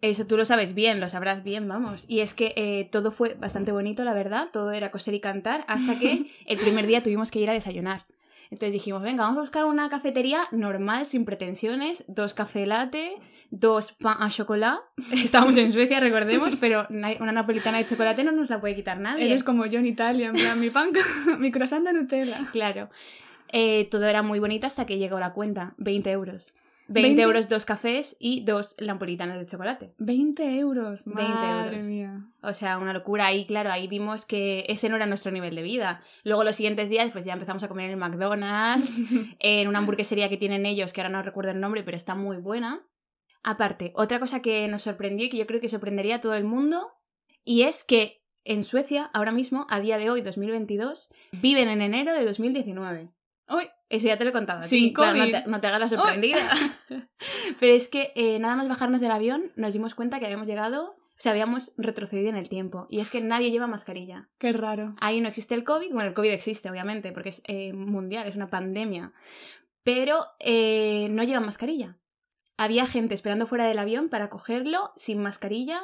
Eso 0.01 0.27
tú 0.27 0.37
lo 0.37 0.45
sabes 0.45 0.75
bien, 0.75 0.99
lo 0.99 1.09
sabrás 1.09 1.43
bien, 1.43 1.67
vamos. 1.67 2.05
Y 2.07 2.19
es 2.21 2.33
que 2.33 2.53
eh, 2.55 2.87
todo 2.91 3.11
fue 3.11 3.33
bastante 3.35 3.71
bonito, 3.71 4.03
la 4.03 4.13
verdad. 4.13 4.49
Todo 4.51 4.71
era 4.71 4.91
coser 4.91 5.13
y 5.15 5.19
cantar, 5.19 5.65
hasta 5.67 5.97
que 5.97 6.27
el 6.45 6.57
primer 6.57 6.85
día 6.87 7.03
tuvimos 7.03 7.31
que 7.31 7.39
ir 7.39 7.49
a 7.49 7.53
desayunar. 7.53 8.05
Entonces 8.49 8.73
dijimos, 8.73 9.01
venga, 9.01 9.23
vamos 9.23 9.37
a 9.37 9.41
buscar 9.41 9.65
una 9.65 9.89
cafetería 9.89 10.41
normal, 10.51 11.05
sin 11.05 11.25
pretensiones, 11.25 12.05
dos 12.07 12.33
café 12.33 12.65
latte, 12.65 13.11
dos 13.49 13.91
pan 13.91 14.17
a 14.21 14.29
chocolate. 14.29 14.81
Estábamos 15.13 15.57
en 15.57 15.73
Suecia, 15.73 15.99
recordemos, 15.99 16.55
pero 16.59 16.87
na- 16.89 17.13
una 17.19 17.31
napolitana 17.31 17.77
de 17.79 17.85
chocolate 17.85 18.23
no 18.23 18.31
nos 18.31 18.49
la 18.49 18.59
puede 18.61 18.75
quitar 18.75 18.99
nadie. 18.99 19.25
Eres 19.25 19.43
como 19.43 19.65
yo 19.65 19.79
en 19.79 19.87
Italia, 19.87 20.27
en 20.27 20.35
plan, 20.35 20.59
mi 20.59 20.69
pan, 20.69 20.91
mi 21.39 21.51
croissant 21.51 21.85
de 21.85 21.93
Nutella. 21.93 22.47
Claro. 22.51 22.89
Eh, 23.51 23.87
todo 23.91 24.05
era 24.05 24.23
muy 24.23 24.39
bonito 24.39 24.67
hasta 24.67 24.85
que 24.85 24.97
llegó 24.97 25.19
la 25.19 25.33
cuenta, 25.33 25.73
20 25.77 26.11
euros. 26.11 26.53
20, 26.87 27.07
20 27.07 27.21
euros 27.21 27.49
dos 27.49 27.65
cafés 27.65 28.15
y 28.19 28.43
dos 28.43 28.75
napolitanas 28.79 29.39
de 29.39 29.45
chocolate. 29.45 29.93
20 29.97 30.57
euros, 30.59 31.05
20 31.05 31.21
madre 31.23 31.75
euros. 31.77 31.85
mía. 31.85 32.15
O 32.41 32.53
sea, 32.53 32.77
una 32.77 32.93
locura. 32.93 33.27
Ahí, 33.27 33.45
claro, 33.45 33.71
ahí 33.71 33.87
vimos 33.87 34.25
que 34.25 34.65
ese 34.69 34.89
no 34.89 34.95
era 34.95 35.05
nuestro 35.05 35.31
nivel 35.31 35.55
de 35.55 35.61
vida. 35.61 36.01
Luego 36.23 36.43
los 36.43 36.55
siguientes 36.55 36.89
días, 36.89 37.11
pues 37.11 37.25
ya 37.25 37.33
empezamos 37.33 37.63
a 37.63 37.67
comer 37.67 37.85
en 37.85 37.91
el 37.91 37.97
McDonald's, 37.97 39.01
en 39.39 39.67
una 39.67 39.79
hamburguesería 39.79 40.29
que 40.29 40.37
tienen 40.37 40.65
ellos, 40.65 40.93
que 40.93 41.01
ahora 41.01 41.09
no 41.09 41.21
recuerdo 41.23 41.51
el 41.51 41.59
nombre, 41.59 41.83
pero 41.83 41.97
está 41.97 42.15
muy 42.15 42.37
buena. 42.37 42.85
Aparte, 43.43 43.91
otra 43.95 44.19
cosa 44.19 44.41
que 44.41 44.67
nos 44.67 44.81
sorprendió 44.81 45.25
y 45.25 45.29
que 45.29 45.37
yo 45.37 45.47
creo 45.47 45.61
que 45.61 45.69
sorprendería 45.69 46.15
a 46.15 46.19
todo 46.19 46.33
el 46.33 46.43
mundo, 46.43 46.93
y 47.43 47.63
es 47.63 47.83
que 47.83 48.23
en 48.43 48.63
Suecia, 48.63 49.09
ahora 49.13 49.31
mismo, 49.31 49.67
a 49.69 49.81
día 49.81 49.97
de 49.97 50.09
hoy, 50.09 50.21
2022, 50.21 51.09
viven 51.41 51.67
en 51.67 51.81
enero 51.81 52.13
de 52.13 52.25
2019. 52.25 53.09
Uy, 53.49 53.69
Eso 53.89 54.07
ya 54.07 54.17
te 54.17 54.23
lo 54.23 54.31
he 54.31 54.33
contado. 54.33 54.63
Sin 54.63 54.93
Claro, 54.93 55.17
no, 55.17 55.25
te, 55.29 55.43
no 55.47 55.61
te 55.61 55.67
hagas 55.67 55.79
la 55.79 55.89
sorprendida. 55.89 56.49
Pero 57.59 57.73
es 57.73 57.87
que 57.87 58.11
eh, 58.15 58.37
nada 58.39 58.55
más 58.55 58.67
bajarnos 58.67 59.01
del 59.01 59.11
avión 59.11 59.51
nos 59.55 59.73
dimos 59.73 59.95
cuenta 59.95 60.19
que 60.19 60.25
habíamos 60.25 60.47
llegado, 60.47 60.91
o 60.91 61.19
sea, 61.19 61.31
habíamos 61.31 61.73
retrocedido 61.77 62.29
en 62.29 62.35
el 62.35 62.49
tiempo. 62.49 62.87
Y 62.89 62.99
es 62.99 63.09
que 63.09 63.21
nadie 63.21 63.49
lleva 63.49 63.67
mascarilla. 63.67 64.29
qué 64.39 64.51
raro. 64.51 64.95
Ahí 64.99 65.21
no 65.21 65.29
existe 65.29 65.55
el 65.55 65.63
COVID. 65.63 65.93
Bueno, 65.93 66.09
el 66.09 66.13
COVID 66.13 66.31
existe, 66.31 66.69
obviamente, 66.69 67.13
porque 67.13 67.29
es 67.29 67.41
eh, 67.45 67.71
mundial, 67.73 68.27
es 68.27 68.35
una 68.35 68.49
pandemia. 68.49 69.13
Pero 69.83 70.25
eh, 70.39 71.07
no 71.09 71.23
llevan 71.23 71.45
mascarilla. 71.45 71.97
Había 72.57 72.87
gente 72.87 73.15
esperando 73.15 73.47
fuera 73.47 73.65
del 73.65 73.79
avión 73.79 74.09
para 74.09 74.29
cogerlo 74.29 74.91
sin 74.95 75.21
mascarilla. 75.21 75.81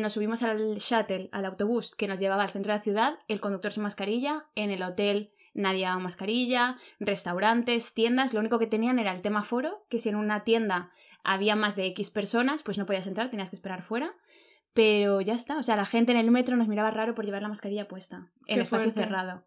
Nos 0.00 0.14
subimos 0.14 0.42
al 0.42 0.76
shuttle, 0.78 1.28
al 1.32 1.44
autobús 1.44 1.94
que 1.94 2.08
nos 2.08 2.18
llevaba 2.18 2.44
al 2.44 2.48
centro 2.48 2.72
de 2.72 2.78
la 2.78 2.82
ciudad, 2.82 3.18
el 3.28 3.40
conductor 3.40 3.72
sin 3.72 3.82
mascarilla, 3.82 4.46
en 4.54 4.70
el 4.70 4.82
hotel 4.82 5.34
nadie 5.56 5.80
llevaba 5.80 5.98
mascarilla, 5.98 6.76
restaurantes, 7.00 7.94
tiendas, 7.94 8.34
lo 8.34 8.40
único 8.40 8.58
que 8.58 8.66
tenían 8.66 8.98
era 8.98 9.12
el 9.12 9.22
tema 9.22 9.42
foro, 9.42 9.84
que 9.88 9.98
si 9.98 10.08
en 10.08 10.16
una 10.16 10.44
tienda 10.44 10.90
había 11.24 11.56
más 11.56 11.76
de 11.76 11.86
X 11.86 12.10
personas, 12.10 12.62
pues 12.62 12.78
no 12.78 12.86
podías 12.86 13.06
entrar, 13.06 13.30
tenías 13.30 13.50
que 13.50 13.56
esperar 13.56 13.82
fuera. 13.82 14.14
Pero 14.74 15.22
ya 15.22 15.34
está, 15.34 15.56
o 15.58 15.62
sea, 15.62 15.74
la 15.74 15.86
gente 15.86 16.12
en 16.12 16.18
el 16.18 16.30
metro 16.30 16.54
nos 16.54 16.68
miraba 16.68 16.90
raro 16.90 17.14
por 17.14 17.24
llevar 17.24 17.40
la 17.40 17.48
mascarilla 17.48 17.88
puesta, 17.88 18.30
en 18.46 18.60
espacio 18.60 18.84
fuerte. 18.84 19.00
cerrado. 19.00 19.42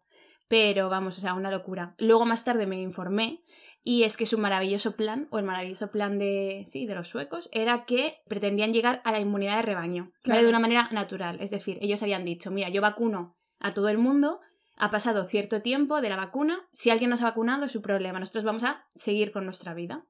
Pero 0.48 0.88
vamos, 0.88 1.16
o 1.18 1.20
sea, 1.20 1.34
una 1.34 1.52
locura. 1.52 1.94
Luego 1.98 2.26
más 2.26 2.42
tarde 2.42 2.66
me 2.66 2.80
informé 2.82 3.44
y 3.82 4.02
es 4.02 4.16
que 4.16 4.26
su 4.26 4.38
maravilloso 4.38 4.96
plan, 4.96 5.28
o 5.30 5.38
el 5.38 5.44
maravilloso 5.44 5.90
plan 5.90 6.18
de, 6.18 6.64
sí, 6.66 6.86
de 6.86 6.96
los 6.96 7.08
suecos, 7.08 7.48
era 7.52 7.84
que 7.84 8.22
pretendían 8.28 8.72
llegar 8.72 9.00
a 9.04 9.12
la 9.12 9.20
inmunidad 9.20 9.56
de 9.56 9.62
rebaño, 9.62 10.12
¿vale? 10.26 10.42
De 10.42 10.48
una 10.48 10.58
manera 10.58 10.88
natural. 10.90 11.38
Es 11.40 11.50
decir, 11.50 11.78
ellos 11.80 12.02
habían 12.02 12.24
dicho, 12.24 12.50
mira, 12.50 12.68
yo 12.68 12.82
vacuno 12.82 13.38
a 13.58 13.72
todo 13.72 13.88
el 13.88 13.98
mundo, 13.98 14.40
ha 14.80 14.90
pasado 14.90 15.24
cierto 15.28 15.62
tiempo 15.62 16.00
de 16.00 16.08
la 16.08 16.16
vacuna, 16.16 16.58
si 16.72 16.90
alguien 16.90 17.10
no 17.10 17.16
se 17.16 17.22
ha 17.22 17.26
vacunado 17.26 17.66
es 17.66 17.72
su 17.72 17.82
problema, 17.82 18.18
nosotros 18.18 18.44
vamos 18.44 18.64
a 18.64 18.84
seguir 18.94 19.30
con 19.32 19.44
nuestra 19.44 19.74
vida. 19.74 20.04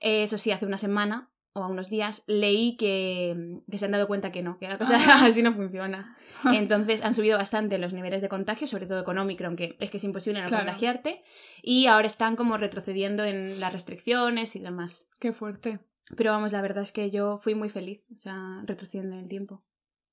Eh, 0.00 0.22
Eso 0.24 0.36
sí, 0.38 0.50
hace 0.52 0.66
una 0.66 0.78
semana 0.78 1.30
o 1.52 1.64
a 1.64 1.66
unos 1.66 1.90
días 1.90 2.22
leí 2.28 2.76
que, 2.76 3.56
que 3.68 3.76
se 3.78 3.84
han 3.84 3.90
dado 3.90 4.06
cuenta 4.06 4.30
que 4.30 4.40
no, 4.42 4.56
que 4.58 4.68
la 4.68 4.78
cosa 4.78 4.96
Ah. 4.98 5.24
así 5.26 5.42
no 5.42 5.52
funciona. 5.52 6.16
Entonces 6.54 7.02
han 7.02 7.12
subido 7.12 7.36
bastante 7.38 7.76
los 7.78 7.92
niveles 7.92 8.22
de 8.22 8.28
contagio, 8.28 8.66
sobre 8.68 8.86
todo 8.86 9.02
con 9.04 9.18
Omicron, 9.18 9.56
que 9.56 9.76
es 9.80 9.90
que 9.90 9.96
es 9.96 10.04
imposible 10.04 10.40
no 10.42 10.46
Claro. 10.48 10.64
contagiarte, 10.64 11.22
y 11.62 11.86
ahora 11.86 12.06
están 12.06 12.36
como 12.36 12.56
retrocediendo 12.56 13.24
en 13.24 13.58
las 13.60 13.72
restricciones 13.72 14.54
y 14.56 14.60
demás. 14.60 15.08
Qué 15.18 15.32
fuerte. 15.32 15.80
Pero 16.16 16.32
vamos, 16.32 16.50
la 16.52 16.62
verdad 16.62 16.82
es 16.84 16.92
que 16.92 17.10
yo 17.10 17.38
fui 17.38 17.54
muy 17.54 17.68
feliz, 17.68 18.00
o 18.14 18.18
sea, 18.18 18.62
retrocediendo 18.64 19.14
en 19.16 19.22
el 19.22 19.28
tiempo. 19.28 19.62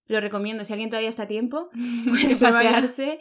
Lo 0.07 0.19
recomiendo, 0.21 0.63
si 0.63 0.71
alguien 0.73 0.89
todavía 0.89 1.09
está 1.09 1.23
a 1.23 1.27
tiempo, 1.27 1.69
puede 2.07 2.35
pasearse, 2.35 3.19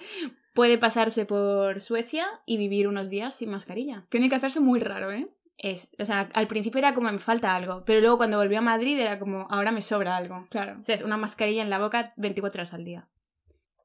puede 0.57 0.79
pasarse 0.79 1.27
por 1.27 1.81
Suecia 1.81 2.27
y 2.47 2.57
vivir 2.57 2.89
unos 2.89 3.11
días 3.11 3.35
sin 3.37 3.51
mascarilla. 3.51 4.07
Tiene 4.09 4.29
que 4.29 4.35
hacerse 4.35 4.59
muy 4.59 4.81
raro, 4.81 5.13
¿eh? 5.13 5.29
Es, 5.59 5.95
o 5.99 6.05
sea, 6.05 6.29
al 6.35 6.49
principio 6.49 6.79
era 6.79 6.95
como 6.95 7.11
me 7.13 7.19
falta 7.19 7.55
algo, 7.55 7.85
pero 7.87 8.01
luego 8.01 8.17
cuando 8.17 8.39
volví 8.39 8.57
a 8.57 8.61
Madrid 8.61 8.99
era 8.99 9.19
como 9.19 9.47
ahora 9.51 9.71
me 9.71 9.81
sobra 9.83 10.17
algo. 10.17 10.47
Claro. 10.51 10.79
O 10.81 10.83
sea, 10.83 10.97
es 10.97 11.03
una 11.03 11.17
mascarilla 11.17 11.63
en 11.63 11.71
la 11.71 11.79
boca 11.79 12.13
24 12.17 12.61
horas 12.61 12.75
al 12.75 12.85
día. 12.85 13.09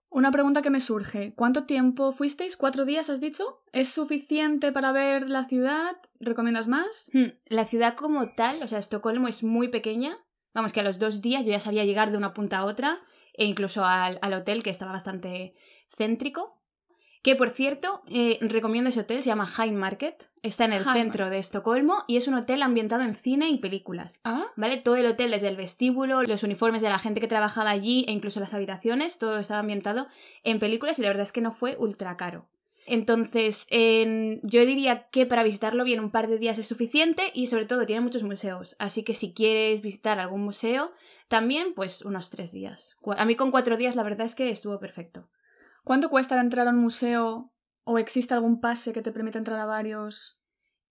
Una 0.09 0.31
pregunta 0.31 0.61
que 0.61 0.69
me 0.69 0.81
surge. 0.81 1.33
¿Cuánto 1.35 1.63
tiempo 1.63 2.11
fuisteis? 2.11 2.57
¿Cuatro 2.57 2.83
días 2.83 3.09
has 3.09 3.21
dicho? 3.21 3.61
¿Es 3.71 3.89
suficiente 3.89 4.73
para 4.73 4.91
ver 4.91 5.29
la 5.29 5.45
ciudad? 5.45 5.95
¿Recomiendas 6.19 6.67
más? 6.67 7.09
Hmm, 7.13 7.31
La 7.45 7.63
ciudad 7.65 7.95
como 7.95 8.29
tal, 8.31 8.61
o 8.61 8.67
sea, 8.67 8.79
Estocolmo 8.79 9.29
es 9.29 9.41
muy 9.41 9.69
pequeña. 9.69 10.17
Vamos, 10.53 10.73
que 10.73 10.81
a 10.81 10.83
los 10.83 10.99
dos 10.99 11.21
días 11.21 11.45
yo 11.45 11.51
ya 11.51 11.61
sabía 11.61 11.85
llegar 11.85 12.11
de 12.11 12.17
una 12.17 12.33
punta 12.33 12.57
a 12.57 12.65
otra, 12.65 12.99
e 13.33 13.45
incluso 13.45 13.85
al, 13.85 14.19
al 14.21 14.33
hotel, 14.33 14.63
que 14.63 14.69
estaba 14.69 14.91
bastante 14.91 15.53
céntrico. 15.89 16.60
Que 17.21 17.35
por 17.35 17.49
cierto, 17.51 18.01
eh, 18.09 18.39
recomiendo 18.41 18.89
ese 18.89 19.01
hotel, 19.01 19.21
se 19.21 19.27
llama 19.27 19.45
High 19.45 19.73
Market, 19.73 20.27
está 20.41 20.65
en 20.65 20.73
el 20.73 20.83
High 20.83 20.93
centro 21.01 21.29
de 21.29 21.37
Estocolmo 21.37 22.03
y 22.07 22.17
es 22.17 22.27
un 22.27 22.33
hotel 22.33 22.63
ambientado 22.63 23.03
en 23.03 23.13
cine 23.13 23.49
y 23.49 23.59
películas. 23.59 24.19
Ah, 24.23 24.45
¿Vale? 24.55 24.77
Todo 24.77 24.95
el 24.95 25.05
hotel, 25.05 25.29
desde 25.29 25.47
el 25.47 25.55
vestíbulo, 25.55 26.23
los 26.23 26.41
uniformes 26.41 26.81
de 26.81 26.89
la 26.89 26.97
gente 26.97 27.19
que 27.21 27.27
trabajaba 27.27 27.69
allí 27.69 28.05
e 28.07 28.11
incluso 28.11 28.39
las 28.39 28.53
habitaciones, 28.55 29.19
todo 29.19 29.37
estaba 29.39 29.59
ambientado 29.59 30.07
en 30.43 30.57
películas 30.59 30.97
y 30.97 31.03
la 31.03 31.09
verdad 31.09 31.23
es 31.23 31.31
que 31.31 31.41
no 31.41 31.51
fue 31.51 31.75
ultra 31.77 32.17
caro. 32.17 32.47
Entonces, 32.87 33.67
en- 33.69 34.39
yo 34.43 34.65
diría 34.65 35.07
que 35.11 35.27
para 35.27 35.43
visitarlo 35.43 35.83
bien 35.83 35.99
un 35.99 36.09
par 36.09 36.27
de 36.27 36.39
días 36.39 36.57
es 36.57 36.65
suficiente 36.67 37.31
y 37.35 37.45
sobre 37.47 37.65
todo 37.65 37.85
tiene 37.85 38.01
muchos 38.01 38.23
museos. 38.23 38.75
Así 38.79 39.03
que 39.03 39.13
si 39.13 39.33
quieres 39.33 39.81
visitar 39.83 40.19
algún 40.19 40.41
museo, 40.41 40.91
también 41.27 41.73
pues 41.75 42.01
unos 42.03 42.31
tres 42.31 42.51
días. 42.51 42.97
A 43.15 43.25
mí 43.25 43.35
con 43.35 43.51
cuatro 43.51 43.77
días 43.77 43.95
la 43.95 44.01
verdad 44.03 44.25
es 44.25 44.33
que 44.35 44.49
estuvo 44.49 44.79
perfecto. 44.79 45.29
¿Cuánto 45.83 46.09
cuesta 46.09 46.39
entrar 46.39 46.67
a 46.67 46.71
un 46.71 46.77
museo 46.77 47.51
¿O 47.83 47.97
existe 47.97 48.33
algún 48.33 48.61
pase 48.61 48.93
que 48.93 49.01
te 49.01 49.11
permita 49.11 49.37
entrar 49.37 49.59
a 49.59 49.65
varios? 49.65 50.39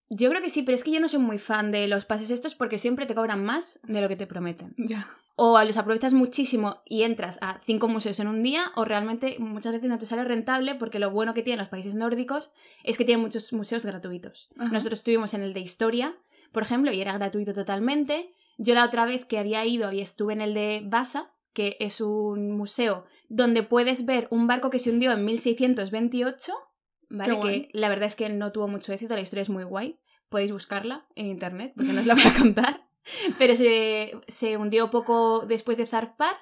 Yo 0.09 0.29
creo 0.29 0.41
que 0.41 0.49
sí, 0.49 0.63
pero 0.63 0.75
es 0.75 0.83
que 0.83 0.91
yo 0.91 0.99
no 0.99 1.07
soy 1.07 1.19
muy 1.19 1.39
fan 1.39 1.71
de 1.71 1.87
los 1.87 2.05
pases 2.05 2.29
estos 2.29 2.53
porque 2.53 2.77
siempre 2.77 3.05
te 3.05 3.15
cobran 3.15 3.45
más 3.45 3.79
de 3.83 4.01
lo 4.01 4.09
que 4.09 4.17
te 4.17 4.27
prometen. 4.27 4.75
Ya. 4.77 5.07
O 5.37 5.61
los 5.63 5.77
aprovechas 5.77 6.13
muchísimo 6.13 6.81
y 6.85 7.03
entras 7.03 7.39
a 7.41 7.59
cinco 7.61 7.87
museos 7.87 8.19
en 8.19 8.27
un 8.27 8.43
día, 8.43 8.71
o 8.75 8.83
realmente 8.83 9.37
muchas 9.39 9.71
veces 9.71 9.89
no 9.89 9.97
te 9.97 10.05
sale 10.05 10.25
rentable 10.25 10.75
porque 10.75 10.99
lo 10.99 11.11
bueno 11.11 11.33
que 11.33 11.41
tienen 11.41 11.59
los 11.59 11.69
países 11.69 11.95
nórdicos 11.95 12.51
es 12.83 12.97
que 12.97 13.05
tienen 13.05 13.23
muchos 13.23 13.53
museos 13.53 13.85
gratuitos. 13.85 14.49
Ajá. 14.57 14.71
Nosotros 14.71 14.99
estuvimos 14.99 15.33
en 15.33 15.41
el 15.41 15.53
de 15.53 15.61
historia, 15.61 16.17
por 16.51 16.63
ejemplo, 16.63 16.91
y 16.91 16.99
era 16.99 17.13
gratuito 17.13 17.53
totalmente. 17.53 18.33
Yo 18.57 18.75
la 18.75 18.85
otra 18.85 19.05
vez 19.05 19.25
que 19.25 19.39
había 19.39 19.65
ido, 19.65 19.87
había 19.87 20.03
estuve 20.03 20.33
en 20.33 20.41
el 20.41 20.53
de 20.53 20.83
Vasa, 20.85 21.31
que 21.53 21.77
es 21.79 22.01
un 22.01 22.51
museo 22.51 23.05
donde 23.29 23.63
puedes 23.63 24.05
ver 24.05 24.27
un 24.31 24.47
barco 24.47 24.69
que 24.69 24.79
se 24.79 24.89
hundió 24.89 25.11
en 25.11 25.25
1628, 25.25 26.53
¿vale? 27.09 27.33
Guay. 27.33 27.67
Que 27.67 27.77
la 27.77 27.89
verdad 27.89 28.07
es 28.07 28.15
que 28.15 28.29
no 28.29 28.51
tuvo 28.51 28.67
mucho 28.67 28.93
éxito, 28.93 29.15
la 29.15 29.21
historia 29.21 29.41
es 29.41 29.49
muy 29.49 29.63
guay. 29.63 29.99
Podéis 30.29 30.51
buscarla 30.51 31.05
en 31.15 31.27
internet, 31.27 31.73
porque 31.75 31.91
no 31.91 31.99
os 31.99 32.05
la 32.05 32.13
voy 32.13 32.23
a 32.23 32.33
contar. 32.37 32.87
Pero 33.37 33.55
se, 33.55 34.11
se 34.27 34.57
hundió 34.57 34.89
poco 34.89 35.45
después 35.45 35.77
de 35.77 35.87
zarpar 35.87 36.35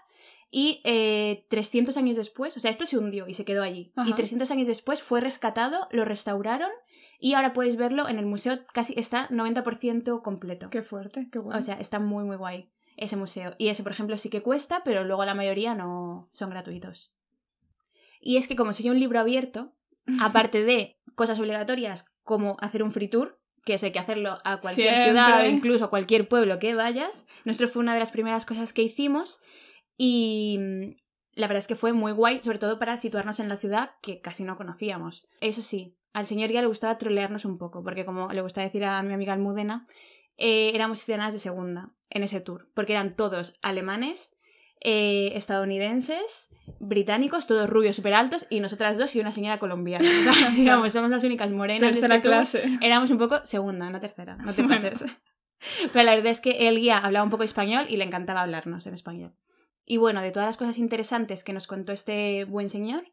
y 0.52 0.82
eh, 0.84 1.46
300 1.50 1.96
años 1.98 2.18
después, 2.18 2.58
o 2.58 2.60
sea, 2.60 2.72
esto 2.72 2.86
se 2.86 2.98
hundió 2.98 3.28
y 3.28 3.34
se 3.34 3.46
quedó 3.46 3.64
allí. 3.64 3.94
Ajá. 3.96 4.10
Y 4.10 4.14
300 4.14 4.50
años 4.52 4.68
después 4.68 5.02
fue 5.02 5.22
rescatado, 5.22 5.88
lo 5.92 6.06
restauraron 6.06 6.72
y 7.20 7.34
ahora 7.34 7.54
podéis 7.54 7.78
verlo 7.78 8.08
en 8.10 8.20
el 8.20 8.26
museo, 8.26 8.60
casi 8.74 8.94
está 8.98 9.30
90% 9.30 10.22
completo. 10.22 10.70
Qué 10.70 10.82
fuerte, 10.82 11.30
qué 11.32 11.40
bueno. 11.40 11.58
O 11.58 11.62
sea, 11.62 11.76
está 11.76 12.00
muy, 12.00 12.24
muy 12.24 12.36
guay 12.36 12.70
ese 13.00 13.16
museo. 13.16 13.56
Y 13.58 13.70
ese, 13.70 13.84
por 13.84 13.92
ejemplo, 13.92 14.18
sí 14.18 14.30
que 14.30 14.42
cuesta, 14.42 14.82
pero 14.84 15.04
luego 15.04 15.26
la 15.26 15.34
mayoría 15.34 15.74
no 15.74 16.28
son 16.32 16.50
gratuitos. 16.50 17.14
Y 18.22 18.38
es 18.38 18.48
que 18.48 18.56
como 18.56 18.74
soy 18.74 18.90
un 18.90 19.00
libro 19.00 19.20
abierto, 19.20 19.74
aparte 20.22 20.64
de 20.64 21.00
cosas 21.16 21.40
obligatorias 21.40 22.14
como 22.24 22.58
hacer 22.60 22.84
un 22.84 22.92
free 22.92 23.08
tour, 23.08 23.40
que 23.66 23.74
eso 23.74 23.86
hay 23.86 23.92
que 23.92 24.00
hacerlo 24.00 24.40
a 24.44 24.60
cualquier 24.62 24.94
Siempre. 24.94 25.06
ciudad 25.06 25.42
o 25.42 25.46
incluso 25.46 25.86
a 25.86 25.90
cualquier 25.90 26.28
pueblo 26.28 26.60
que 26.60 26.76
vayas, 26.76 27.28
nuestro 27.46 27.68
fue 27.68 27.82
una 27.82 27.94
de 27.94 28.00
las 28.00 28.12
primeras 28.12 28.46
cosas 28.46 28.74
que 28.74 28.84
hicimos 28.84 29.42
y 29.98 30.58
mm, 30.60 30.84
la 31.34 31.48
verdad 31.48 31.60
es 31.60 31.68
que 31.68 31.76
fue 31.76 31.94
muy 31.94 32.12
guay, 32.12 32.40
sobre 32.40 32.60
todo 32.60 32.80
para 32.80 32.98
situarnos 32.98 33.40
en 33.40 33.50
la 33.50 33.58
ciudad 33.58 33.92
que 34.02 34.22
casi 34.22 34.44
no 34.44 34.58
conocíamos. 34.58 35.28
Eso 35.42 35.62
sí, 35.62 35.98
al 36.14 36.26
señor 36.26 36.52
ya 36.52 36.62
le 36.62 36.68
gustaba 36.68 36.98
trolearnos 36.98 37.46
un 37.46 37.58
poco, 37.58 37.84
porque 37.84 38.06
como 38.06 38.30
le 38.30 38.42
gusta 38.42 38.62
decir 38.62 38.84
a 38.86 39.02
mi 39.04 39.14
amiga 39.14 39.34
Almudena, 39.34 39.88
eh, 40.40 40.72
éramos 40.74 41.04
ciudadanas 41.04 41.34
de 41.34 41.40
segunda 41.40 41.92
en 42.10 42.24
ese 42.24 42.42
tour, 42.42 42.70
porque 42.74 42.94
eran 42.94 43.16
todos 43.16 43.58
alemanes, 43.62 44.36
eh, 44.82 45.32
estadounidenses, 45.36 46.50
británicos, 46.80 47.48
todos 47.48 47.70
rubios 47.70 47.96
súper 47.96 48.14
altos, 48.14 48.48
y 48.50 48.60
nosotras 48.62 48.98
dos 48.98 49.16
y 49.16 49.20
una 49.20 49.32
señora 49.32 49.60
colombiana. 49.60 50.08
O 50.08 50.24
sea, 50.34 50.50
digamos, 50.56 50.92
somos 50.92 51.10
las 51.10 51.24
únicas 51.24 51.52
morenas 51.52 51.94
de 51.94 52.00
este 52.00 52.08
tour. 52.08 52.22
clase. 52.22 52.64
Éramos 52.82 53.12
un 53.12 53.18
poco 53.18 53.46
segunda, 53.46 53.90
no 53.90 54.00
tercera, 54.00 54.38
no 54.38 54.54
te 54.54 54.64
Bueno. 54.64 54.76
pases. 54.82 55.06
Pero 55.94 56.06
la 56.06 56.16
verdad 56.16 56.32
es 56.32 56.40
que 56.42 56.70
el 56.70 56.80
guía 56.80 56.98
hablaba 56.98 57.26
un 57.26 57.30
poco 57.30 57.44
español 57.44 57.86
y 57.90 57.98
le 57.98 58.06
encantaba 58.06 58.42
hablarnos 58.42 58.88
en 58.88 58.94
español. 58.94 59.34
Y 59.86 59.98
bueno, 59.98 60.22
de 60.22 60.32
todas 60.32 60.48
las 60.48 60.56
cosas 60.58 60.78
interesantes 60.78 61.44
que 61.44 61.52
nos 61.52 61.68
contó 61.68 61.92
este 61.92 62.46
buen 62.46 62.70
señor, 62.70 63.04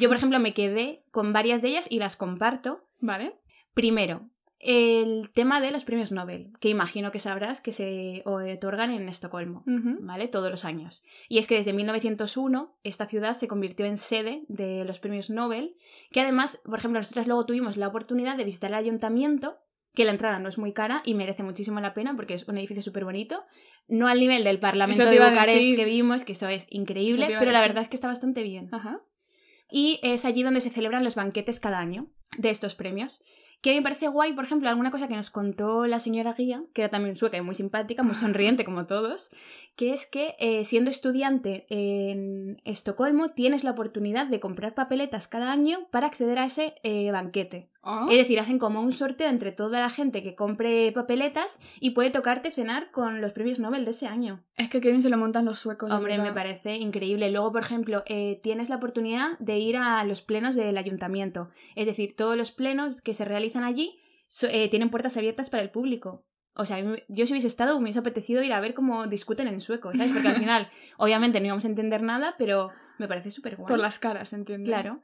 yo 0.00 0.08
por 0.08 0.16
ejemplo 0.18 0.38
me 0.38 0.52
quedé 0.52 1.04
con 1.10 1.32
varias 1.32 1.62
de 1.62 1.68
ellas 1.68 1.86
y 1.88 1.98
las 2.00 2.16
comparto. 2.16 2.86
Vale. 3.00 3.40
Primero, 3.72 4.28
el 4.66 5.30
tema 5.30 5.60
de 5.60 5.70
los 5.70 5.84
premios 5.84 6.10
Nobel, 6.10 6.50
que 6.58 6.70
imagino 6.70 7.12
que 7.12 7.18
sabrás 7.18 7.60
que 7.60 7.70
se 7.70 8.22
otorgan 8.24 8.90
en 8.90 9.10
Estocolmo. 9.10 9.62
¿vale? 9.66 10.26
Todos 10.26 10.50
los 10.50 10.64
años. 10.64 11.04
Y 11.28 11.36
es 11.36 11.46
que 11.46 11.56
desde 11.56 11.74
1901 11.74 12.78
esta 12.82 13.04
ciudad 13.04 13.36
se 13.36 13.46
convirtió 13.46 13.84
en 13.84 13.98
sede 13.98 14.44
de 14.48 14.86
los 14.86 15.00
premios 15.00 15.28
Nobel, 15.28 15.76
que 16.10 16.22
además, 16.22 16.62
por 16.64 16.78
ejemplo, 16.78 16.98
nosotros 16.98 17.26
luego 17.26 17.44
tuvimos 17.44 17.76
la 17.76 17.88
oportunidad 17.88 18.38
de 18.38 18.44
visitar 18.44 18.70
el 18.70 18.76
ayuntamiento, 18.76 19.58
que 19.94 20.06
la 20.06 20.12
entrada 20.12 20.38
no 20.38 20.48
es 20.48 20.56
muy 20.56 20.72
cara 20.72 21.02
y 21.04 21.12
merece 21.12 21.42
muchísimo 21.42 21.78
la 21.80 21.92
pena 21.92 22.16
porque 22.16 22.32
es 22.32 22.48
un 22.48 22.56
edificio 22.56 22.82
súper 22.82 23.04
bonito, 23.04 23.44
no 23.86 24.08
al 24.08 24.18
nivel 24.18 24.44
del 24.44 24.60
Parlamento 24.60 25.04
de 25.04 25.20
Bucarest 25.20 25.76
que 25.76 25.84
vimos, 25.84 26.24
que 26.24 26.32
eso 26.32 26.48
es 26.48 26.66
increíble, 26.70 27.36
pero 27.38 27.52
la 27.52 27.60
verdad 27.60 27.82
es 27.82 27.90
que 27.90 27.96
está 27.96 28.08
bastante 28.08 28.42
bien. 28.42 28.70
Ajá. 28.72 29.02
Y 29.70 30.00
es 30.02 30.24
allí 30.24 30.42
donde 30.42 30.62
se 30.62 30.70
celebran 30.70 31.04
los 31.04 31.16
banquetes 31.16 31.60
cada 31.60 31.80
año 31.80 32.08
de 32.38 32.48
estos 32.48 32.74
premios. 32.74 33.22
Que 33.64 33.70
a 33.70 33.72
mí 33.72 33.78
me 33.78 33.82
parece 33.82 34.08
guay, 34.08 34.34
por 34.34 34.44
ejemplo, 34.44 34.68
alguna 34.68 34.90
cosa 34.90 35.08
que 35.08 35.16
nos 35.16 35.30
contó 35.30 35.86
la 35.86 35.98
señora 35.98 36.34
guía, 36.34 36.62
que 36.74 36.82
era 36.82 36.90
también 36.90 37.16
sueca 37.16 37.38
y 37.38 37.40
muy 37.40 37.54
simpática, 37.54 38.02
muy 38.02 38.14
sonriente 38.14 38.62
como 38.62 38.84
todos, 38.84 39.30
que 39.74 39.94
es 39.94 40.04
que 40.04 40.34
eh, 40.38 40.66
siendo 40.66 40.90
estudiante 40.90 41.64
en 41.70 42.60
Estocolmo 42.66 43.30
tienes 43.30 43.64
la 43.64 43.70
oportunidad 43.70 44.26
de 44.26 44.38
comprar 44.38 44.74
papeletas 44.74 45.28
cada 45.28 45.50
año 45.50 45.88
para 45.90 46.08
acceder 46.08 46.38
a 46.40 46.44
ese 46.44 46.74
eh, 46.82 47.10
banquete. 47.10 47.70
Oh, 47.80 48.08
Es 48.10 48.18
decir, 48.18 48.38
hacen 48.38 48.58
como 48.58 48.82
un 48.82 48.92
sorteo 48.92 49.30
entre 49.30 49.50
toda 49.50 49.80
la 49.80 49.88
gente 49.88 50.22
que 50.22 50.34
compre 50.34 50.92
papeletas 50.92 51.58
y 51.80 51.92
puede 51.92 52.10
tocarte 52.10 52.50
cenar 52.50 52.90
con 52.90 53.22
los 53.22 53.32
premios 53.32 53.60
Nobel 53.60 53.86
de 53.86 53.92
ese 53.92 54.06
año. 54.06 54.44
Es 54.56 54.68
que 54.70 54.78
bien 54.80 55.00
se 55.00 55.10
lo 55.10 55.16
montan 55.18 55.44
los 55.44 55.58
suecos. 55.58 55.90
Hombre, 55.92 56.16
me 56.18 56.32
parece 56.32 56.76
increíble. 56.76 57.30
Luego, 57.30 57.50
por 57.52 57.62
ejemplo, 57.62 58.02
eh, 58.06 58.38
tienes 58.42 58.68
la 58.68 58.76
oportunidad 58.76 59.36
de 59.40 59.58
ir 59.58 59.76
a 59.76 60.04
los 60.04 60.22
plenos 60.22 60.54
del 60.54 60.78
ayuntamiento. 60.78 61.48
Es 61.74 61.86
decir, 61.86 62.14
todos 62.14 62.36
los 62.36 62.52
plenos 62.52 63.00
que 63.02 63.14
se 63.14 63.24
realizan 63.24 63.64
allí 63.64 63.98
so- 64.28 64.46
eh, 64.48 64.68
tienen 64.68 64.90
puertas 64.90 65.16
abiertas 65.16 65.50
para 65.50 65.62
el 65.62 65.70
público. 65.70 66.24
O 66.54 66.66
sea, 66.66 66.78
yo 67.08 67.26
si 67.26 67.32
hubiese 67.32 67.48
estado, 67.48 67.74
me 67.78 67.84
hubiese 67.84 67.98
apetecido 67.98 68.40
ir 68.44 68.52
a 68.52 68.60
ver 68.60 68.74
cómo 68.74 69.08
discuten 69.08 69.48
en 69.48 69.58
sueco, 69.58 69.90
¿sabes? 69.92 70.12
Porque 70.12 70.28
al 70.28 70.36
final, 70.36 70.68
obviamente, 70.98 71.40
no 71.40 71.46
íbamos 71.46 71.64
a 71.64 71.68
entender 71.68 72.02
nada, 72.02 72.36
pero 72.38 72.70
me 72.98 73.08
parece 73.08 73.32
súper 73.32 73.56
guay. 73.56 73.68
Por 73.68 73.80
las 73.80 73.98
caras, 73.98 74.32
entiendo. 74.32 74.66
Claro. 74.70 75.00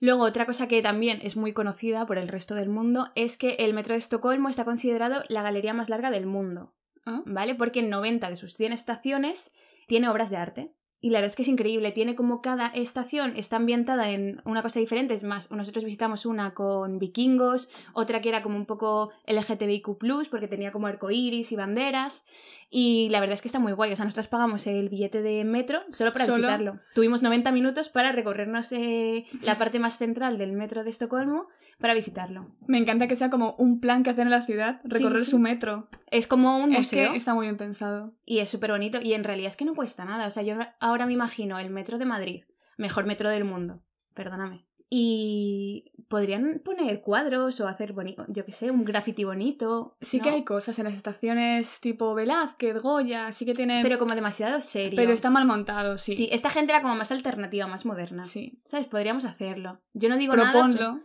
Luego, 0.00 0.24
otra 0.24 0.44
cosa 0.44 0.66
que 0.66 0.82
también 0.82 1.20
es 1.22 1.36
muy 1.36 1.52
conocida 1.52 2.04
por 2.04 2.18
el 2.18 2.26
resto 2.26 2.56
del 2.56 2.68
mundo 2.68 3.06
es 3.14 3.36
que 3.36 3.50
el 3.60 3.74
metro 3.74 3.94
de 3.94 3.98
Estocolmo 3.98 4.48
está 4.48 4.64
considerado 4.64 5.22
la 5.28 5.42
galería 5.42 5.72
más 5.72 5.88
larga 5.88 6.10
del 6.10 6.26
mundo. 6.26 6.74
Ah, 7.08 7.22
¿vale? 7.24 7.54
Porque 7.54 7.80
en 7.80 7.88
90 7.88 8.28
de 8.28 8.36
sus 8.36 8.54
100 8.54 8.72
estaciones 8.72 9.52
tiene 9.86 10.08
obras 10.08 10.28
de 10.28 10.36
arte. 10.36 10.74
Y 11.00 11.10
la 11.10 11.18
verdad 11.18 11.30
es 11.30 11.36
que 11.36 11.42
es 11.42 11.48
increíble, 11.48 11.92
tiene 11.92 12.16
como 12.16 12.42
cada 12.42 12.66
estación 12.68 13.34
está 13.36 13.56
ambientada 13.56 14.10
en 14.10 14.42
una 14.44 14.62
cosa 14.62 14.80
diferente, 14.80 15.14
es 15.14 15.22
más, 15.22 15.50
nosotros 15.52 15.84
visitamos 15.84 16.26
una 16.26 16.54
con 16.54 16.98
vikingos, 16.98 17.70
otra 17.92 18.20
que 18.20 18.28
era 18.30 18.42
como 18.42 18.56
un 18.56 18.66
poco 18.66 19.12
LGTBIQ+, 19.26 19.96
porque 20.28 20.48
tenía 20.48 20.72
como 20.72 20.88
arcoíris 20.88 21.52
y 21.52 21.56
banderas, 21.56 22.24
y 22.70 23.08
la 23.10 23.20
verdad 23.20 23.34
es 23.34 23.42
que 23.42 23.48
está 23.48 23.58
muy 23.58 23.72
guay, 23.72 23.92
o 23.92 23.96
sea, 23.96 24.04
nosotros 24.04 24.28
pagamos 24.28 24.66
el 24.66 24.88
billete 24.88 25.22
de 25.22 25.44
metro 25.44 25.80
solo 25.88 26.12
para 26.12 26.26
¿Solo? 26.26 26.38
visitarlo. 26.38 26.80
Tuvimos 26.94 27.22
90 27.22 27.50
minutos 27.52 27.88
para 27.88 28.12
recorrernos 28.12 28.70
eh, 28.72 29.24
la 29.42 29.56
parte 29.56 29.78
más 29.78 29.96
central 29.96 30.36
del 30.36 30.52
metro 30.52 30.84
de 30.84 30.90
Estocolmo 30.90 31.46
para 31.78 31.94
visitarlo. 31.94 32.48
Me 32.66 32.76
encanta 32.76 33.06
que 33.06 33.16
sea 33.16 33.30
como 33.30 33.54
un 33.54 33.80
plan 33.80 34.02
que 34.02 34.10
hacen 34.10 34.24
en 34.24 34.30
la 34.32 34.42
ciudad, 34.42 34.80
recorrer 34.84 35.24
sí. 35.24 35.30
su 35.30 35.38
metro. 35.38 35.88
Es 36.10 36.26
como 36.26 36.58
un 36.58 36.72
Es 36.72 36.78
museo. 36.78 37.12
que 37.12 37.16
está 37.16 37.34
muy 37.34 37.46
bien 37.46 37.56
pensado. 37.56 38.12
Y 38.26 38.40
es 38.40 38.48
súper 38.48 38.72
bonito. 38.72 39.00
Y 39.00 39.14
en 39.14 39.24
realidad 39.24 39.48
es 39.48 39.56
que 39.56 39.64
no 39.64 39.74
cuesta 39.74 40.04
nada. 40.04 40.26
O 40.26 40.30
sea, 40.30 40.42
yo 40.42 40.56
ahora 40.88 41.06
me 41.06 41.12
imagino 41.12 41.58
el 41.58 41.70
metro 41.70 41.98
de 41.98 42.06
Madrid, 42.06 42.44
mejor 42.76 43.06
metro 43.06 43.30
del 43.30 43.44
mundo. 43.44 43.82
Perdóname. 44.14 44.66
Y 44.90 45.92
podrían 46.08 46.62
poner 46.64 47.02
cuadros 47.02 47.60
o 47.60 47.68
hacer 47.68 47.92
bonito, 47.92 48.24
yo 48.28 48.44
qué 48.46 48.52
sé, 48.52 48.70
un 48.70 48.84
graffiti 48.84 49.22
bonito. 49.22 49.96
Sí 50.00 50.18
¿no? 50.18 50.24
que 50.24 50.30
hay 50.30 50.44
cosas 50.44 50.78
en 50.78 50.86
las 50.86 50.94
estaciones 50.94 51.80
tipo 51.80 52.14
Velázquez, 52.14 52.80
Goya, 52.80 53.30
sí 53.32 53.44
que 53.44 53.52
tienen... 53.52 53.82
Pero 53.82 53.98
como 53.98 54.14
demasiado 54.14 54.60
serio. 54.62 54.96
Pero 54.96 55.12
está 55.12 55.28
mal 55.28 55.44
montado, 55.44 55.98
sí. 55.98 56.16
Sí, 56.16 56.28
esta 56.32 56.48
gente 56.48 56.72
era 56.72 56.80
como 56.80 56.94
más 56.94 57.12
alternativa, 57.12 57.66
más 57.66 57.84
moderna. 57.84 58.24
Sí. 58.24 58.62
¿Sabes? 58.64 58.86
Podríamos 58.86 59.26
hacerlo. 59.26 59.82
Yo 59.92 60.08
no 60.08 60.16
digo 60.16 60.34
nada. 60.34 60.52
Proponlo. 60.52 61.00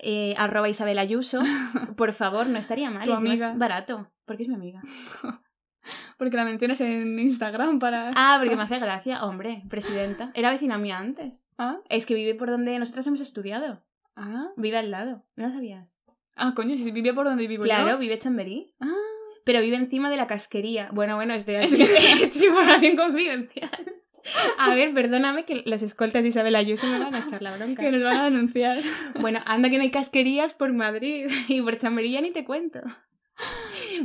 Eh, 0.00 0.34
arroba 0.36 0.68
Isabel 0.68 0.98
Ayuso. 0.98 1.40
Por 1.96 2.12
favor, 2.12 2.48
no 2.48 2.58
estaría 2.58 2.90
mal. 2.90 3.08
Es 3.32 3.58
barato. 3.58 4.10
Porque 4.24 4.42
es 4.42 4.48
mi 4.48 4.56
amiga. 4.56 4.82
Porque 6.18 6.36
la 6.36 6.44
mencionas 6.44 6.80
en 6.80 7.18
Instagram 7.18 7.78
para... 7.78 8.10
Ah, 8.14 8.36
porque 8.40 8.56
me 8.56 8.62
hace 8.62 8.78
gracia. 8.78 9.24
Hombre, 9.24 9.62
presidenta. 9.70 10.30
Era 10.34 10.50
vecina 10.50 10.76
mía 10.78 10.98
antes. 10.98 11.46
Ah, 11.56 11.78
Es 11.88 12.04
que 12.06 12.14
vive 12.14 12.34
por 12.34 12.50
donde 12.50 12.78
nosotras 12.78 13.06
hemos 13.06 13.20
estudiado. 13.20 13.82
ah. 14.16 14.48
Vive 14.56 14.76
al 14.78 14.90
lado. 14.90 15.24
¿No 15.36 15.46
lo 15.46 15.52
sabías? 15.52 16.00
Ah, 16.36 16.52
coño, 16.54 16.76
si 16.76 16.90
vivía 16.92 17.14
por 17.14 17.24
donde 17.26 17.46
vivo 17.46 17.62
claro, 17.64 17.90
yo. 17.90 17.98
vive 17.98 18.14
en 18.14 18.20
Chamberí. 18.20 18.74
Ah, 18.80 18.92
Pero 19.44 19.60
vive 19.60 19.76
encima 19.76 20.10
de 20.10 20.16
la 20.16 20.26
casquería. 20.26 20.88
Bueno, 20.92 21.16
bueno, 21.16 21.34
estoy 21.34 21.54
Es 21.56 21.74
que- 21.74 21.82
es 22.22 22.42
información 22.42 22.96
confidencial. 22.96 23.70
A 24.58 24.74
ver, 24.74 24.92
perdóname 24.92 25.44
que 25.46 25.62
las 25.64 25.82
escoltas 25.82 26.22
de 26.22 26.28
Isabel 26.28 26.54
Ayuso 26.56 26.86
me 26.86 26.98
van 26.98 27.14
a 27.14 27.20
echar 27.20 27.40
la 27.40 27.56
bronca. 27.56 27.82
que 27.82 27.90
nos 27.90 28.02
van 28.02 28.16
a 28.18 28.24
denunciar. 28.24 28.78
Bueno, 29.20 29.40
anda 29.46 29.70
que 29.70 29.78
no 29.78 29.82
hay 29.84 29.90
casquerías 29.90 30.52
por 30.52 30.72
Madrid 30.74 31.28
y 31.48 31.62
por 31.62 31.78
Chamberí 31.78 32.12
ya 32.12 32.20
ni 32.20 32.30
te 32.30 32.44
cuento. 32.44 32.80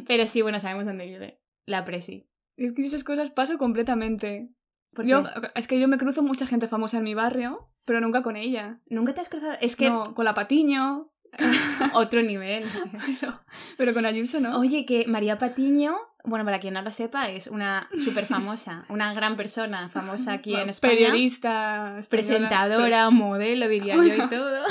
Pero 0.08 0.26
sí, 0.28 0.42
bueno, 0.42 0.60
sabemos 0.60 0.86
dónde 0.86 1.06
vive. 1.08 1.40
La 1.66 1.86
presi. 1.86 2.28
Es 2.58 2.74
que 2.74 2.82
esas 2.86 3.04
cosas 3.04 3.32
paso 3.32 3.58
completamente. 3.58 4.50
¿Por 4.94 5.06
Yo, 5.06 5.24
qué? 5.24 5.30
es 5.56 5.68
que 5.68 5.80
yo 5.80 5.88
me 5.88 5.98
cruzo 5.98 6.22
mucha 6.22 6.46
gente 6.46 6.68
famosa 6.68 6.98
en 6.98 7.04
mi 7.04 7.16
barrio, 7.16 7.72
pero 7.86 8.00
nunca 8.00 8.22
con 8.22 8.36
ella. 8.36 8.80
Nunca 8.88 9.14
te 9.14 9.22
has 9.22 9.30
cruzado. 9.30 9.56
Es 9.60 9.76
que 9.76 9.90
No, 9.90 10.04
con 10.14 10.26
la 10.26 10.34
Patiño, 10.34 11.12
otro 11.94 12.22
nivel. 12.22 12.66
pero, 13.20 13.42
pero 13.78 13.94
con 13.94 14.06
Ayuso 14.06 14.40
no. 14.40 14.60
Oye, 14.60 14.86
que 14.86 15.06
María 15.08 15.40
Patiño 15.40 15.98
bueno, 16.26 16.46
para 16.46 16.60
quien 16.60 16.74
no 16.74 16.82
lo 16.82 16.92
sepa, 16.92 17.30
es 17.30 17.48
una 17.48 17.90
súper 17.98 18.26
famosa, 18.26 18.86
una 18.88 19.14
gran 19.14 19.36
persona, 19.36 19.90
famosa 19.90 20.34
aquí 20.34 20.56
en 20.56 20.70
España. 20.70 20.94
Periodista, 20.94 22.00
española, 22.00 22.08
presentadora, 22.10 23.10
modelo, 23.10 23.68
diría 23.68 23.96
yo, 23.96 24.04
y 24.06 24.30
todo. 24.30 24.64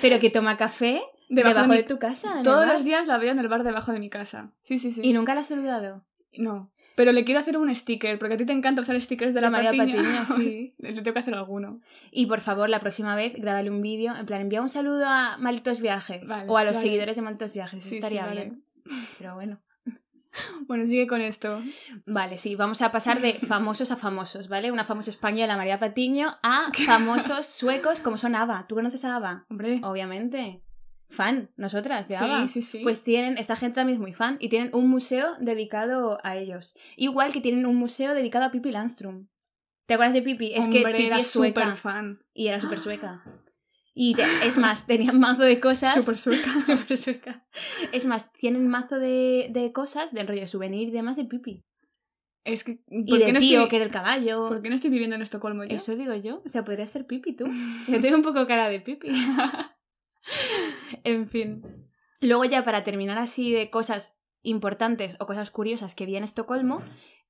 Pero 0.00 0.20
que 0.20 0.30
toma 0.30 0.56
café 0.56 1.02
Debajo 1.30 1.54
debajo, 1.54 1.72
de 1.74 1.82
tu 1.84 1.98
casa. 1.98 2.42
Todos 2.42 2.66
los 2.66 2.84
días 2.84 3.06
la 3.06 3.16
veo 3.16 3.30
en 3.30 3.38
el 3.38 3.48
bar 3.48 3.62
debajo 3.62 3.92
de 3.92 4.00
mi 4.00 4.10
casa. 4.10 4.52
Sí, 4.62 4.78
sí, 4.78 4.90
sí. 4.90 5.00
Y 5.04 5.12
nunca 5.12 5.34
la 5.34 5.42
has 5.42 5.46
saludado. 5.46 6.04
No. 6.36 6.72
Pero 6.96 7.12
le 7.12 7.24
quiero 7.24 7.40
hacer 7.40 7.56
un 7.56 7.74
sticker, 7.74 8.18
porque 8.18 8.34
a 8.34 8.36
ti 8.36 8.44
te 8.44 8.52
encanta 8.52 8.82
usar 8.82 9.00
stickers 9.00 9.32
de 9.32 9.40
la 9.40 9.46
De 9.46 9.52
María 9.52 9.70
Patiño. 9.70 9.96
Patiño, 9.96 10.26
sí. 10.36 10.74
le 10.78 10.92
tengo 10.92 11.12
que 11.14 11.20
hacer 11.20 11.34
alguno. 11.34 11.80
Y 12.10 12.26
por 12.26 12.40
favor, 12.40 12.68
la 12.68 12.80
próxima 12.80 13.14
vez, 13.14 13.34
grábale 13.36 13.70
un 13.70 13.80
vídeo. 13.80 14.14
En 14.16 14.26
plan, 14.26 14.40
envía 14.40 14.60
un 14.60 14.68
saludo 14.68 15.06
a 15.06 15.38
Malditos 15.38 15.80
Viajes. 15.80 16.28
Vale, 16.28 16.44
o 16.48 16.58
a 16.58 16.64
los 16.64 16.74
vale. 16.74 16.86
seguidores 16.86 17.16
de 17.16 17.22
Malditos 17.22 17.52
Viajes. 17.52 17.82
Sí, 17.82 17.90
sí, 17.90 17.94
estaría 17.96 18.26
vale. 18.26 18.40
bien. 18.40 18.64
Pero 19.18 19.34
bueno. 19.34 19.60
Bueno, 20.68 20.86
sigue 20.86 21.08
con 21.08 21.20
esto. 21.20 21.60
Vale, 22.06 22.38
sí, 22.38 22.54
vamos 22.54 22.82
a 22.82 22.92
pasar 22.92 23.20
de 23.20 23.32
famosos 23.48 23.90
a 23.90 23.96
famosos, 23.96 24.48
¿vale? 24.48 24.70
Una 24.70 24.84
famosa 24.84 25.10
española, 25.10 25.56
María 25.56 25.80
Patiño, 25.80 26.28
a 26.44 26.70
famosos 26.86 27.46
suecos 27.46 28.00
como 28.00 28.16
son 28.16 28.36
ABBA. 28.36 28.66
¿Tú 28.68 28.76
conoces 28.76 29.04
a 29.04 29.16
ABBA? 29.16 29.46
Hombre. 29.48 29.80
Obviamente. 29.82 30.62
Fan, 31.10 31.50
nosotras, 31.56 32.08
de 32.08 32.16
sí, 32.16 32.24
ABBA. 32.24 32.48
sí, 32.48 32.62
sí. 32.62 32.78
Pues 32.82 33.02
tienen, 33.02 33.36
esta 33.36 33.56
gente 33.56 33.74
también 33.74 33.96
es 33.96 34.00
muy 34.00 34.14
fan 34.14 34.36
y 34.40 34.48
tienen 34.48 34.70
un 34.74 34.88
museo 34.88 35.34
dedicado 35.40 36.18
a 36.22 36.36
ellos. 36.36 36.74
Igual 36.96 37.32
que 37.32 37.40
tienen 37.40 37.66
un 37.66 37.76
museo 37.76 38.14
dedicado 38.14 38.44
a 38.46 38.50
Pippi 38.50 38.70
Landström. 38.70 39.26
¿Te 39.86 39.94
acuerdas 39.94 40.14
de 40.14 40.22
Pippi? 40.22 40.52
Es 40.54 40.68
que 40.68 40.82
Pippi 40.82 41.02
era 41.06 41.18
es 41.18 41.26
sueca 41.26 41.62
súper 41.62 41.76
fan. 41.76 42.22
y 42.32 42.46
era 42.46 42.60
súper 42.60 42.78
sueca. 42.78 43.22
Y 43.92 44.14
te- 44.14 44.22
es 44.46 44.56
más, 44.56 44.86
tenían 44.86 45.18
mazo 45.18 45.42
de 45.42 45.58
cosas. 45.58 45.94
Súper 45.94 46.16
sueca. 46.16 46.60
Súper 46.60 46.96
sueca. 46.96 47.44
Es 47.92 48.06
más, 48.06 48.32
tienen 48.32 48.68
mazo 48.68 49.00
de, 49.00 49.48
de 49.50 49.72
cosas, 49.72 50.14
del 50.14 50.28
rollo 50.28 50.42
de 50.42 50.46
souvenir 50.46 50.88
y 50.88 50.92
demás 50.92 51.16
de 51.16 51.24
Pippi. 51.24 51.64
Es 52.44 52.62
que. 52.62 52.78
Y 52.88 53.10
¿por 53.10 53.18
del 53.18 53.26
qué 53.26 53.32
no 53.32 53.40
tío, 53.40 53.58
estoy- 53.58 53.68
que 53.68 53.76
era 53.76 53.84
el 53.84 53.90
caballo. 53.90 54.48
¿Por 54.48 54.62
qué 54.62 54.68
no 54.68 54.76
estoy 54.76 54.90
viviendo 54.90 55.16
en 55.16 55.22
Estocolmo 55.22 55.64
yo? 55.64 55.74
Eso 55.76 55.96
digo 55.96 56.14
yo. 56.14 56.40
O 56.46 56.48
sea, 56.48 56.64
podría 56.64 56.86
ser 56.86 57.04
Pipi 57.06 57.32
tú. 57.34 57.46
Yo 57.88 58.00
tengo 58.00 58.16
un 58.16 58.22
poco 58.22 58.46
cara 58.46 58.68
de 58.68 58.80
Pipi. 58.80 59.08
en 61.04 61.28
fin. 61.28 61.62
Luego 62.20 62.44
ya 62.44 62.62
para 62.62 62.84
terminar 62.84 63.18
así 63.18 63.52
de 63.52 63.70
cosas 63.70 64.18
importantes 64.42 65.16
o 65.20 65.26
cosas 65.26 65.50
curiosas 65.50 65.94
que 65.94 66.06
vi 66.06 66.16
en 66.16 66.24
Estocolmo, 66.24 66.82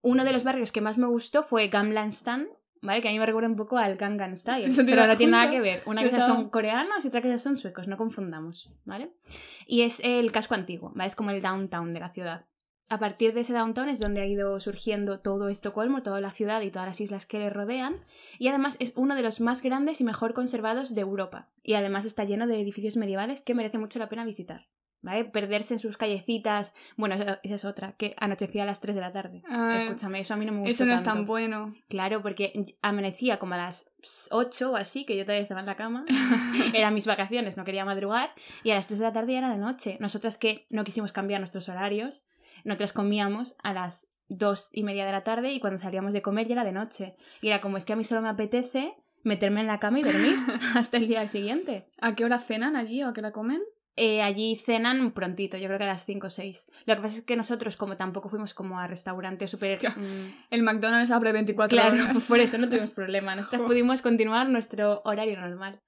uno 0.03 0.25
de 0.25 0.33
los 0.33 0.45
barrios 0.45 0.73
que 0.73 0.81
más 0.81 0.99
me 0.99 1.07
gustó 1.07 1.43
fue 1.43 1.69
Gamla 1.69 2.05
Stan, 2.07 2.49
¿vale? 2.83 3.01
Que 3.01 3.09
a 3.09 3.13
mí 3.13 3.19
me 3.19 3.27
recuerda 3.27 3.49
un 3.49 3.57
poco 3.57 3.77
al 3.79 3.97
Gangnam 3.97 4.37
Style. 4.37 4.73
Pero 4.75 4.91
iba- 4.93 5.07
no 5.07 5.17
tiene 5.17 5.33
nada 5.33 5.45
justo, 5.45 5.57
que 5.57 5.61
ver. 5.61 5.83
Una 5.87 6.03
cosa 6.03 6.21
son 6.23 6.51
coreanos 6.51 7.05
y 7.05 7.09
otra 7.09 7.21
cosa 7.23 7.39
son 7.39 7.57
suecos, 7.57 7.87
no 7.89 7.97
confundamos, 7.97 8.73
¿vale? 8.85 9.13
Y 9.67 9.83
es 9.83 10.01
el 10.03 10.33
casco 10.33 10.55
antiguo, 10.55 10.91
¿vale? 10.95 11.09
Es 11.09 11.17
como 11.17 11.31
el 11.31 11.43
downtown 11.43 11.93
de 11.93 12.01
la 12.01 12.11
ciudad. 12.11 12.47
A 12.91 12.99
partir 12.99 13.33
de 13.35 13.43
ese 13.43 13.53
downtown 13.53 13.89
es 13.89 14.01
donde 14.01 14.21
ha 14.21 14.27
ido 14.27 14.59
surgiendo 14.59 15.21
todo 15.21 15.49
Estocolmo, 15.49 16.03
toda 16.03 16.21
la 16.21 16.33
ciudad 16.33 16.61
y 16.61 16.73
todas 16.73 16.89
las 16.89 17.01
islas 17.01 17.25
que 17.25 17.39
le 17.39 17.49
rodean. 17.49 18.05
Y 18.41 18.49
además 18.49 18.77
es 18.81 18.93
uno 18.97 19.15
de 19.15 19.23
los 19.23 19.41
más 19.41 19.63
grandes 19.63 20.01
y 20.01 20.05
mejor 20.05 20.35
conservados 20.35 20.93
de 20.93 21.01
Europa. 21.01 21.49
Y 21.63 21.75
además 21.75 22.05
está 22.05 22.25
lleno 22.25 22.49
de 22.49 22.61
edificios 22.61 22.97
medievales 22.97 23.43
que 23.43 23.55
merece 23.55 23.79
mucho 23.79 24.01
la 24.01 24.09
pena 24.09 24.25
visitar. 24.25 24.67
¿Vale? 25.03 25.25
Perderse 25.25 25.75
en 25.75 25.81
sus 25.81 25.97
callecitas. 25.97 26.75
Bueno, 26.97 27.15
esa 27.15 27.39
es 27.43 27.65
otra, 27.65 27.93
que 27.93 28.15
anochecía 28.19 28.65
a 28.65 28.67
las 28.67 28.81
3 28.81 28.97
de 28.97 29.01
la 29.01 29.13
tarde. 29.13 29.43
Escúchame, 29.83 30.21
eso 30.21 30.35
a 30.35 30.37
mí 30.37 30.45
no 30.45 30.53
me 30.53 30.59
gusta. 30.59 30.71
Eso 30.71 30.85
no 30.85 30.95
es 30.95 31.03
tanto. 31.05 31.21
tan 31.21 31.27
bueno. 31.27 31.75
Claro, 31.89 32.23
porque 32.23 32.53
amanecía 32.83 33.39
como 33.39 33.55
a 33.55 33.59
las 33.59 33.89
8 34.33 34.73
o 34.73 34.77
así, 34.77 35.07
que 35.07 35.17
yo 35.17 35.25
todavía 35.25 35.43
estaba 35.43 35.61
en 35.61 35.67
la 35.67 35.77
cama. 35.77 36.05
Eran 36.75 36.93
mis 36.93 37.07
vacaciones, 37.07 37.57
no 37.57 37.65
quería 37.65 37.85
madrugar. 37.85 38.35
Y 38.65 38.73
a 38.73 38.75
las 38.75 38.89
3 38.89 38.99
de 38.99 39.07
la 39.07 39.13
tarde 39.13 39.33
ya 39.33 39.39
era 39.39 39.51
de 39.51 39.59
noche. 39.59 39.97
Nosotras 40.01 40.37
que 40.37 40.67
no 40.71 40.83
quisimos 40.83 41.13
cambiar 41.13 41.41
nuestros 41.41 41.69
horarios, 41.69 42.25
nosotras 42.65 42.93
comíamos 42.93 43.57
a 43.63 43.73
las 43.73 44.09
2 44.29 44.71
y 44.73 44.83
media 44.85 45.05
de 45.05 45.13
la 45.13 45.25
tarde 45.25 45.53
y 45.53 45.61
cuando 45.61 45.79
salíamos 45.79 46.13
de 46.13 46.23
comer 46.23 46.47
ya 46.47 46.55
era 46.55 46.65
de 46.65 46.73
noche. 46.73 47.17
Y 47.43 47.49
era 47.49 47.61
como, 47.61 47.77
es 47.77 47.85
que 47.85 47.93
a 47.93 47.97
mí 47.97 48.05
solo 48.05 48.23
me 48.23 48.29
apetece 48.29 48.95
meterme 49.23 49.61
en 49.61 49.67
la 49.67 49.81
cama 49.81 50.01
y 50.01 50.03
dormir 50.03 50.37
hasta 50.75 50.97
el 50.97 51.09
día 51.09 51.27
siguiente. 51.29 51.85
¿A 52.01 52.15
qué 52.15 52.25
hora 52.25 52.39
cenan 52.39 52.77
allí 52.77 53.03
o 53.03 53.09
a 53.09 53.13
qué 53.13 53.21
hora 53.21 53.33
comen? 53.33 53.63
Eh, 54.03 54.23
allí 54.23 54.57
cenan 54.57 55.11
prontito, 55.13 55.59
yo 55.59 55.67
creo 55.67 55.77
que 55.77 55.85
a 55.85 55.89
las 55.89 56.07
5 56.07 56.29
o 56.29 56.31
6. 56.31 56.73
Lo 56.87 56.95
que 56.97 57.03
pasa 57.03 57.19
es 57.19 57.23
que 57.23 57.37
nosotros, 57.37 57.77
como 57.77 57.99
tampoco 57.99 58.31
fuimos 58.31 58.55
como 58.55 58.79
a 58.79 58.87
restaurantes 58.87 59.51
súper... 59.51 59.79
Claro. 59.79 60.01
mm, 60.01 60.45
El 60.49 60.63
McDonald's 60.63 61.11
abre 61.11 61.33
24 61.33 61.69
Claro, 61.77 61.93
horas. 62.05 62.25
por 62.29 62.39
eso 62.39 62.57
no 62.57 62.67
tuvimos 62.71 62.91
problema. 62.91 63.37
Nosotras 63.37 63.61
Jo. 63.61 63.67
pudimos 63.67 64.01
continuar 64.01 64.49
nuestro 64.49 65.03
horario 65.05 65.39
normal. 65.39 65.83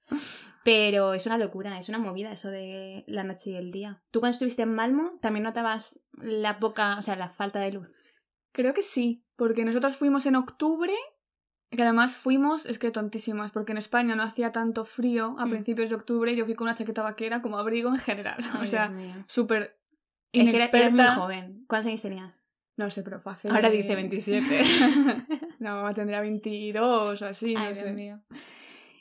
Pero 0.63 1.15
es 1.15 1.25
una 1.25 1.39
locura, 1.39 1.79
es 1.79 1.89
una 1.89 1.97
movida 1.97 2.31
eso 2.31 2.49
de 2.51 3.03
la 3.07 3.23
noche 3.23 3.49
y 3.49 3.55
el 3.55 3.71
día. 3.71 4.03
¿Tú 4.11 4.19
cuando 4.19 4.33
estuviste 4.33 4.61
en 4.61 4.75
Malmo 4.75 5.17
también 5.19 5.43
notabas 5.43 6.05
la 6.13 6.59
poca, 6.59 6.97
o 6.99 7.01
sea, 7.01 7.15
la 7.15 7.29
falta 7.29 7.59
de 7.59 7.71
luz? 7.71 7.91
Creo 8.51 8.75
que 8.75 8.83
sí, 8.83 9.25
porque 9.35 9.65
nosotros 9.65 9.95
fuimos 9.97 10.27
en 10.27 10.35
octubre, 10.35 10.93
que 11.75 11.83
además 11.83 12.17
fuimos, 12.17 12.65
es 12.65 12.79
que 12.79 12.91
tontísimas, 12.91 13.51
porque 13.51 13.71
en 13.71 13.77
España 13.77 14.15
no 14.15 14.23
hacía 14.23 14.51
tanto 14.51 14.85
frío 14.85 15.35
a 15.39 15.45
Mm. 15.45 15.49
principios 15.49 15.89
de 15.89 15.95
octubre 15.95 16.31
y 16.31 16.35
yo 16.35 16.45
fui 16.45 16.55
con 16.55 16.65
una 16.67 16.75
chaqueta 16.75 17.01
vaquera 17.03 17.41
como 17.41 17.57
abrigo 17.57 17.89
en 17.89 17.97
general. 17.97 18.37
o 18.63 18.67
sea, 18.67 18.91
súper 19.27 19.77
es 20.31 20.49
que 20.49 20.55
eres- 20.55 20.69
eres 20.73 20.91
muy 20.91 20.99
inexperta. 21.01 21.15
joven. 21.15 21.63
¿Cuántos 21.67 21.87
años 21.87 22.01
tenías? 22.01 22.43
No 22.75 22.89
sé, 22.89 23.03
pero 23.03 23.19
fue 23.19 23.33
hace... 23.33 23.49
Ahora 23.49 23.69
dice 23.69 23.93
27. 23.95 24.63
no, 25.59 25.93
tendría 25.93 26.21
22 26.21 27.21
o 27.21 27.25
así, 27.27 27.53
no 27.53 27.75
sé. 27.75 27.93
Mío. 27.93 28.19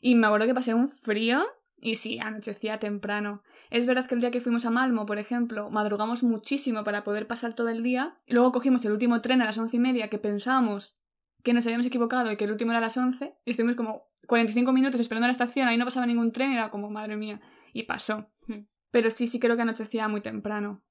Y 0.01 0.15
me 0.15 0.27
acuerdo 0.27 0.47
que 0.47 0.55
pasé 0.55 0.75
un 0.75 0.89
frío 0.89 1.45
y 1.81 1.95
sí, 1.97 2.19
anochecía 2.19 2.79
temprano. 2.79 3.43
Es 3.71 3.87
verdad 3.87 4.07
que 4.07 4.15
el 4.15 4.21
día 4.21 4.31
que 4.31 4.41
fuimos 4.43 4.67
a 4.67 4.71
Malmo, 4.71 5.07
por 5.07 5.19
ejemplo, 5.19 5.71
madrugamos 5.71 6.23
muchísimo 6.23 6.85
para 6.85 7.03
poder 7.03 7.27
pasar 7.27 7.55
todo 7.55 7.71
el 7.71 7.83
día. 7.83 8.15
Y 8.27 8.35
luego 8.35 8.53
cogimos 8.53 8.85
el 8.85 8.93
último 8.93 9.21
tren 9.23 9.41
a 9.43 9.47
las 9.47 9.57
once 9.59 9.77
y 9.79 9.81
media 9.81 10.09
que 10.09 10.19
pensábamos 10.19 10.97
que 11.43 11.53
nos 11.53 11.67
habíamos 11.67 11.87
equivocado 11.87 12.31
y 12.31 12.37
que 12.37 12.45
el 12.45 12.53
último 12.53 12.73
era 12.73 12.79
a 12.79 12.83
las 12.83 12.97
11. 12.97 13.35
Y 13.45 13.51
estuvimos 13.51 13.77
como 13.77 14.09
45 14.27 14.73
minutos 14.73 15.01
esperando 15.01 15.27
a 15.27 15.29
la 15.29 15.33
estación, 15.33 15.69
ahí 15.69 15.77
no 15.77 15.85
pasaba 15.85 16.07
ningún 16.07 16.33
tren 16.33 16.53
y 16.53 16.55
era 16.55 16.71
como, 16.71 16.91
madre 16.91 17.17
mía. 17.17 17.41
Y 17.73 17.85
pasó. 17.85 18.31
Hmm. 18.47 18.67
Pero 18.91 19.11
sí, 19.11 19.27
sí 19.27 19.39
creo 19.41 19.57
que 19.57 19.63
anochecía 19.63 20.09
muy 20.09 20.21
temprano. 20.21 20.83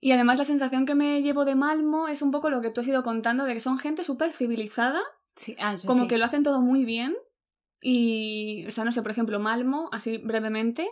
Y 0.00 0.12
además 0.12 0.38
la 0.38 0.44
sensación 0.44 0.86
que 0.86 0.94
me 0.94 1.22
llevo 1.22 1.44
de 1.44 1.54
Malmo 1.54 2.08
es 2.08 2.22
un 2.22 2.30
poco 2.30 2.48
lo 2.48 2.60
que 2.62 2.70
tú 2.70 2.80
has 2.80 2.88
ido 2.88 3.02
contando, 3.02 3.44
de 3.44 3.54
que 3.54 3.60
son 3.60 3.78
gente 3.78 4.02
súper 4.02 4.32
civilizada 4.32 5.02
Sí, 5.36 5.56
ah, 5.58 5.76
como 5.86 6.02
sí. 6.02 6.08
que 6.08 6.18
lo 6.18 6.24
hacen 6.24 6.42
todo 6.42 6.60
muy 6.60 6.84
bien. 6.84 7.16
Y, 7.80 8.66
o 8.66 8.70
sea, 8.70 8.84
no 8.84 8.92
sé, 8.92 9.02
por 9.02 9.10
ejemplo, 9.10 9.40
Malmo, 9.40 9.88
así 9.92 10.18
brevemente, 10.18 10.90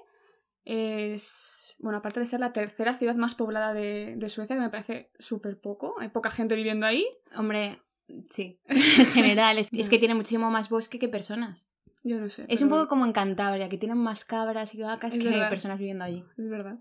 es, 0.65 1.77
bueno, 1.81 1.99
aparte 1.99 2.21
de 2.21 2.27
ser 2.27 2.41
la 2.41 2.53
tercera 2.53 2.95
ciudad 2.95 3.15
más 3.15 3.35
poblada 3.35 3.75
de, 3.75 4.15
de 4.17 4.29
Suecia, 4.29 4.57
que 4.57 4.63
me 4.63 4.71
parece 4.71 5.11
súper 5.19 5.61
poco, 5.61 5.97
hay 5.99 6.09
poca 6.09 6.31
gente 6.31 6.55
viviendo 6.55 6.87
ahí. 6.87 7.07
Hombre, 7.37 7.83
sí. 8.31 8.59
En 8.69 9.07
general, 9.07 9.59
es, 9.59 9.69
es 9.73 9.89
que 9.89 9.99
tiene 9.99 10.15
muchísimo 10.15 10.51
más 10.51 10.69
bosque 10.69 10.99
que 10.99 11.09
personas. 11.09 11.69
Yo 12.05 12.19
no 12.19 12.29
sé. 12.29 12.43
Es 12.49 12.61
pero 12.61 12.65
un 12.65 12.69
poco 12.71 12.89
como 12.89 13.05
en 13.05 13.13
Cantabria, 13.13 13.69
que 13.69 13.77
tienen 13.79 13.99
más 13.99 14.25
cabras 14.25 14.75
y 14.75 14.81
vacas 14.83 15.15
Es 15.15 15.23
que 15.23 15.29
verdad. 15.31 15.49
personas 15.51 15.79
viviendo 15.79 16.05
allí. 16.05 16.25
Es 16.37 16.49
verdad. 16.49 16.79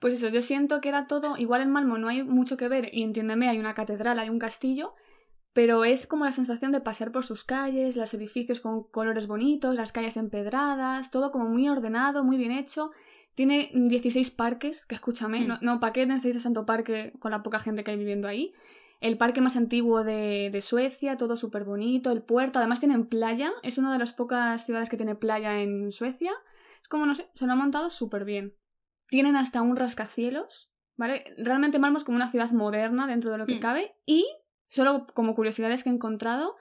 Pues 0.00 0.14
eso, 0.14 0.28
yo 0.28 0.42
siento 0.42 0.80
que 0.80 0.88
era 0.90 1.06
todo, 1.06 1.36
igual 1.38 1.62
en 1.62 1.70
Malmo 1.70 1.96
no 1.98 2.08
hay 2.08 2.22
mucho 2.24 2.56
que 2.56 2.68
ver, 2.68 2.90
y 2.92 3.02
entiéndeme, 3.02 3.48
hay 3.48 3.58
una 3.58 3.72
catedral, 3.74 4.18
hay 4.18 4.28
un 4.28 4.38
castillo, 4.38 4.92
pero 5.54 5.84
es 5.84 6.06
como 6.06 6.24
la 6.26 6.32
sensación 6.32 6.72
de 6.72 6.80
pasear 6.80 7.10
por 7.12 7.24
sus 7.24 7.44
calles, 7.44 7.96
los 7.96 8.12
edificios 8.12 8.60
con 8.60 8.82
colores 8.90 9.26
bonitos, 9.28 9.76
las 9.76 9.92
calles 9.92 10.16
empedradas, 10.18 11.10
todo 11.10 11.30
como 11.30 11.48
muy 11.48 11.68
ordenado, 11.68 12.22
muy 12.24 12.36
bien 12.36 12.50
hecho. 12.52 12.90
Tiene 13.34 13.70
16 13.72 14.30
parques, 14.30 14.84
que 14.84 14.96
escúchame, 14.96 15.40
Mm. 15.40 15.46
no, 15.48 15.58
no, 15.62 15.80
¿para 15.80 15.92
qué 15.92 16.04
necesitas 16.06 16.42
tanto 16.42 16.66
parque 16.66 17.12
con 17.20 17.30
la 17.30 17.42
poca 17.42 17.58
gente 17.60 17.82
que 17.82 17.92
hay 17.92 17.96
viviendo 17.96 18.28
ahí? 18.28 18.52
El 19.04 19.18
parque 19.18 19.42
más 19.42 19.56
antiguo 19.56 20.02
de, 20.02 20.48
de 20.50 20.60
Suecia, 20.62 21.18
todo 21.18 21.36
súper 21.36 21.64
bonito, 21.64 22.10
el 22.10 22.22
puerto, 22.22 22.58
además 22.58 22.80
tienen 22.80 23.06
playa, 23.06 23.52
es 23.62 23.76
una 23.76 23.92
de 23.92 23.98
las 23.98 24.14
pocas 24.14 24.64
ciudades 24.64 24.88
que 24.88 24.96
tiene 24.96 25.14
playa 25.14 25.60
en 25.60 25.92
Suecia. 25.92 26.32
Es 26.80 26.88
como, 26.88 27.04
no 27.04 27.14
sé, 27.14 27.28
se 27.34 27.44
lo 27.46 27.52
han 27.52 27.58
montado 27.58 27.90
súper 27.90 28.24
bien. 28.24 28.56
Tienen 29.08 29.36
hasta 29.36 29.60
un 29.60 29.76
rascacielos, 29.76 30.72
¿vale? 30.96 31.24
Realmente 31.36 31.78
Malmo 31.78 31.98
es 31.98 32.04
como 32.04 32.16
una 32.16 32.30
ciudad 32.30 32.50
moderna 32.52 33.06
dentro 33.06 33.30
de 33.30 33.36
lo 33.36 33.44
que 33.44 33.56
Mm. 33.56 33.60
cabe 33.60 33.94
y, 34.06 34.26
solo 34.68 35.06
como 35.12 35.34
curiosidades 35.34 35.84
que 35.84 35.90
he 35.90 35.92
encontrado, 35.92 36.56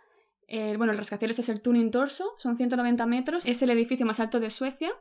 eh, 0.47 0.75
bueno, 0.77 0.91
el 0.91 0.97
rascacielos 0.97 1.39
es 1.39 1.47
el 1.47 1.61
Tuning 1.61 1.91
Torso, 1.91 2.33
son 2.37 2.57
190 2.57 3.05
metros, 3.05 3.45
es 3.45 3.61
el 3.61 3.69
edificio 3.69 4.05
más 4.05 4.19
alto 4.19 4.41
de 4.41 4.49
Suecia. 4.49 4.91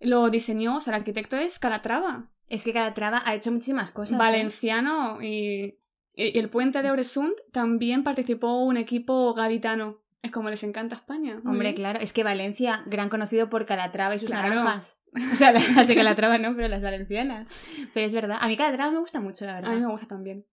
Lo 0.00 0.30
diseñó, 0.30 0.76
o 0.76 0.80
sea, 0.80 0.94
el 0.94 1.00
arquitecto 1.00 1.36
es 1.36 1.58
Calatrava, 1.58 2.30
Es 2.48 2.64
que 2.64 2.72
Calatrava 2.72 3.20
ha 3.26 3.34
hecho 3.34 3.52
muchísimas 3.52 3.90
cosas. 3.90 4.14
¿eh? 4.14 4.18
valenciano 4.18 5.20
y, 5.20 5.26
y 5.28 5.78
el 6.18 6.48
puente 6.50 6.82
de 6.82 6.90
Oresund 6.90 7.32
también 7.52 8.02
participó 8.04 8.58
un 8.64 8.76
equipo 8.76 9.32
gaditano. 9.34 9.98
Es 10.20 10.32
como 10.32 10.50
les 10.50 10.64
encanta 10.64 10.96
España. 10.96 11.40
Hombre, 11.44 11.74
claro, 11.74 12.00
es 12.00 12.12
que 12.12 12.24
Valencia, 12.24 12.82
gran 12.86 13.08
conocido 13.08 13.48
por 13.48 13.66
Calatrava 13.66 14.16
y 14.16 14.18
sus 14.18 14.28
Claro. 14.30 14.48
naranjas. 14.48 14.98
O 15.32 15.36
sea, 15.36 15.52
las 15.76 15.86
de 15.86 15.94
Calatrava 15.94 16.38
no, 16.38 16.54
pero 16.56 16.66
las 16.68 16.82
valencianas. 16.82 17.48
Pero 17.94 18.04
es 18.06 18.12
verdad, 18.14 18.38
a 18.40 18.48
mí 18.48 18.56
Calatrava 18.56 18.90
me 18.90 18.98
gusta 18.98 19.20
mucho, 19.20 19.44
la 19.46 19.52
A 19.58 19.60
verdad. 19.60 19.74
mí 19.76 19.80
me 19.80 19.86
gusta 19.90 20.06
también. 20.08 20.44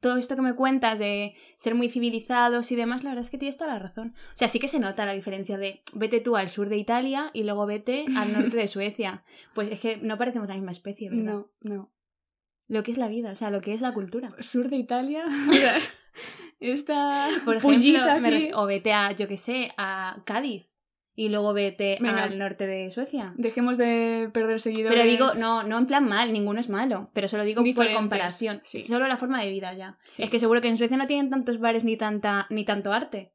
Todo 0.00 0.16
esto 0.18 0.34
que 0.36 0.42
me 0.42 0.54
cuentas 0.54 0.98
de 0.98 1.34
ser 1.56 1.74
muy 1.74 1.88
civilizados 1.88 2.70
y 2.72 2.76
demás, 2.76 3.02
la 3.04 3.10
verdad 3.10 3.24
es 3.24 3.30
que 3.30 3.38
tienes 3.38 3.56
toda 3.56 3.72
la 3.74 3.78
razón. 3.78 4.14
O 4.32 4.36
sea, 4.36 4.48
sí 4.48 4.58
que 4.60 4.68
se 4.68 4.78
nota 4.78 5.04
la 5.06 5.12
diferencia 5.12 5.56
de 5.58 5.78
vete 5.94 6.20
tú 6.20 6.36
al 6.36 6.48
sur 6.48 6.68
de 6.68 6.76
Italia 6.76 7.30
y 7.32 7.44
luego 7.44 7.66
vete 7.66 8.04
al 8.16 8.32
norte 8.32 8.56
de 8.56 8.68
Suecia. 8.68 9.24
Pues 9.54 9.70
es 9.70 9.80
que 9.80 9.96
no 9.98 10.16
parecemos 10.18 10.48
la 10.48 10.54
misma 10.54 10.70
especie, 10.72 11.10
¿verdad? 11.10 11.24
No, 11.34 11.48
no. 11.62 11.90
Lo 12.68 12.82
que 12.82 12.92
es 12.92 12.98
la 12.98 13.08
vida, 13.08 13.32
o 13.32 13.34
sea, 13.36 13.50
lo 13.50 13.60
que 13.60 13.74
es 13.74 13.80
la 13.80 13.92
cultura. 13.94 14.34
Sur 14.40 14.68
de 14.68 14.76
Italia. 14.76 15.24
Esta 16.60 17.28
Por 17.44 17.56
ejemplo, 17.56 18.20
me 18.20 18.54
o 18.54 18.66
vete 18.66 18.92
a, 18.92 19.12
yo 19.12 19.28
qué 19.28 19.36
sé, 19.36 19.72
a 19.76 20.22
Cádiz 20.24 20.74
y 21.14 21.28
luego 21.28 21.52
vete 21.52 21.98
Venga. 22.00 22.24
al 22.24 22.38
norte 22.38 22.66
de 22.66 22.90
Suecia. 22.90 23.34
Dejemos 23.36 23.78
de 23.78 24.30
perder 24.32 24.60
seguidores. 24.60 24.96
Pero 24.96 25.08
digo, 25.10 25.34
no, 25.34 25.62
no 25.62 25.78
en 25.78 25.86
plan 25.86 26.04
mal, 26.06 26.32
ninguno 26.32 26.60
es 26.60 26.68
malo, 26.68 27.10
pero 27.12 27.28
solo 27.28 27.44
digo 27.44 27.62
por 27.74 27.92
comparación. 27.92 28.60
sí. 28.64 28.78
Solo 28.78 29.06
la 29.06 29.16
forma 29.16 29.42
de 29.42 29.50
vida 29.50 29.72
ya. 29.74 29.98
Sí. 30.08 30.22
Es 30.22 30.30
que 30.30 30.38
seguro 30.38 30.60
que 30.60 30.68
en 30.68 30.76
Suecia 30.76 30.96
no 30.96 31.06
tienen 31.06 31.30
tantos 31.30 31.58
bares 31.58 31.84
ni 31.84 31.96
tanta 31.96 32.46
ni 32.50 32.64
tanto 32.64 32.92
arte. 32.92 33.32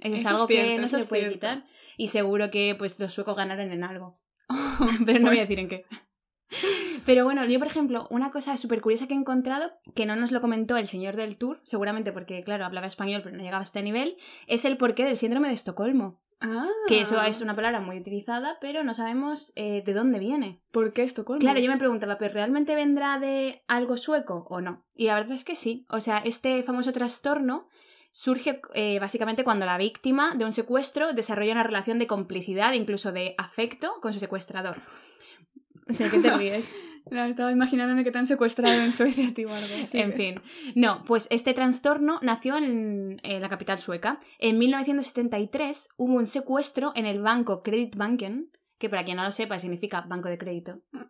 Eso 0.00 0.14
es 0.14 0.20
Eso 0.20 0.28
es 0.28 0.34
algo 0.34 0.46
que 0.46 0.54
cierto, 0.54 0.80
no 0.80 0.88
se 0.88 0.98
le 0.98 1.04
puede 1.04 1.22
cierto. 1.22 1.34
quitar. 1.36 1.64
Y 1.96 2.08
seguro 2.08 2.50
que 2.50 2.74
pues 2.78 3.00
los 3.00 3.12
suecos 3.14 3.36
ganaron 3.36 3.72
en 3.72 3.82
algo. 3.82 4.20
pero 5.06 5.18
no 5.20 5.28
voy 5.28 5.38
a 5.38 5.42
decir 5.42 5.58
en 5.58 5.68
qué. 5.68 5.84
Pero 7.04 7.24
bueno, 7.24 7.44
yo 7.44 7.58
por 7.58 7.68
ejemplo, 7.68 8.06
una 8.10 8.30
cosa 8.30 8.56
súper 8.56 8.80
curiosa 8.80 9.06
que 9.06 9.14
he 9.14 9.16
encontrado, 9.16 9.72
que 9.94 10.06
no 10.06 10.16
nos 10.16 10.32
lo 10.32 10.40
comentó 10.40 10.76
el 10.76 10.86
señor 10.86 11.16
del 11.16 11.36
tour, 11.36 11.60
seguramente 11.62 12.12
porque, 12.12 12.42
claro, 12.42 12.64
hablaba 12.64 12.86
español 12.86 13.22
pero 13.22 13.36
no 13.36 13.42
llegaba 13.42 13.60
a 13.60 13.64
este 13.64 13.82
nivel, 13.82 14.16
es 14.46 14.64
el 14.64 14.76
porqué 14.76 15.04
del 15.04 15.16
síndrome 15.16 15.48
de 15.48 15.54
Estocolmo. 15.54 16.20
Ah, 16.40 16.68
Que 16.86 17.00
eso 17.00 17.20
es 17.22 17.40
una 17.40 17.56
palabra 17.56 17.80
muy 17.80 17.98
utilizada, 17.98 18.58
pero 18.60 18.84
no 18.84 18.92
sabemos 18.92 19.52
eh, 19.56 19.82
de 19.86 19.94
dónde 19.94 20.18
viene. 20.18 20.60
¿Por 20.70 20.92
qué 20.92 21.02
Estocolmo? 21.02 21.40
Claro, 21.40 21.60
yo 21.60 21.70
me 21.70 21.78
preguntaba, 21.78 22.18
¿pero 22.18 22.34
realmente 22.34 22.74
vendrá 22.74 23.18
de 23.18 23.62
algo 23.68 23.96
sueco 23.96 24.46
o 24.50 24.60
no? 24.60 24.84
Y 24.94 25.06
la 25.06 25.14
verdad 25.14 25.32
es 25.32 25.44
que 25.44 25.56
sí. 25.56 25.86
O 25.88 26.00
sea, 26.00 26.18
este 26.18 26.62
famoso 26.62 26.92
trastorno 26.92 27.68
surge 28.12 28.60
eh, 28.74 28.98
básicamente 28.98 29.44
cuando 29.44 29.64
la 29.66 29.78
víctima 29.78 30.34
de 30.34 30.44
un 30.44 30.52
secuestro 30.52 31.12
desarrolla 31.14 31.52
una 31.52 31.62
relación 31.62 31.98
de 31.98 32.06
complicidad, 32.06 32.72
incluso 32.74 33.12
de 33.12 33.34
afecto, 33.38 33.94
con 34.02 34.12
su 34.12 34.20
secuestrador. 34.20 34.76
¿De 35.98 36.10
qué 36.10 36.18
te 36.18 36.30
ríes? 36.36 36.74
No, 37.08 37.24
estaba 37.24 37.52
imaginándome 37.52 38.02
que 38.02 38.10
te 38.10 38.18
han 38.18 38.26
secuestrado 38.26 38.80
en 38.80 38.90
Suecia, 38.90 39.32
tío, 39.32 39.54
algo. 39.54 39.86
Sí, 39.86 39.98
en 39.98 40.12
fin. 40.12 40.34
No, 40.74 41.04
pues 41.04 41.28
este 41.30 41.54
trastorno 41.54 42.18
nació 42.20 42.56
en, 42.56 43.20
en 43.22 43.42
la 43.42 43.48
capital 43.48 43.78
sueca. 43.78 44.18
En 44.40 44.58
1973 44.58 45.90
hubo 45.96 46.14
un 46.14 46.26
secuestro 46.26 46.90
en 46.96 47.06
el 47.06 47.22
banco 47.22 47.62
Kreditbanken, 47.62 48.50
que 48.78 48.88
para 48.88 49.04
quien 49.04 49.18
no 49.18 49.22
lo 49.22 49.30
sepa 49.30 49.60
significa 49.60 50.00
banco 50.00 50.28
de 50.28 50.36
crédito. 50.36 50.80
Yo 50.92 51.00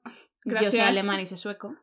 Gracias. 0.44 0.74
sé 0.74 0.82
alemán 0.82 1.20
y 1.20 1.26
sé 1.26 1.38
sueco. 1.38 1.74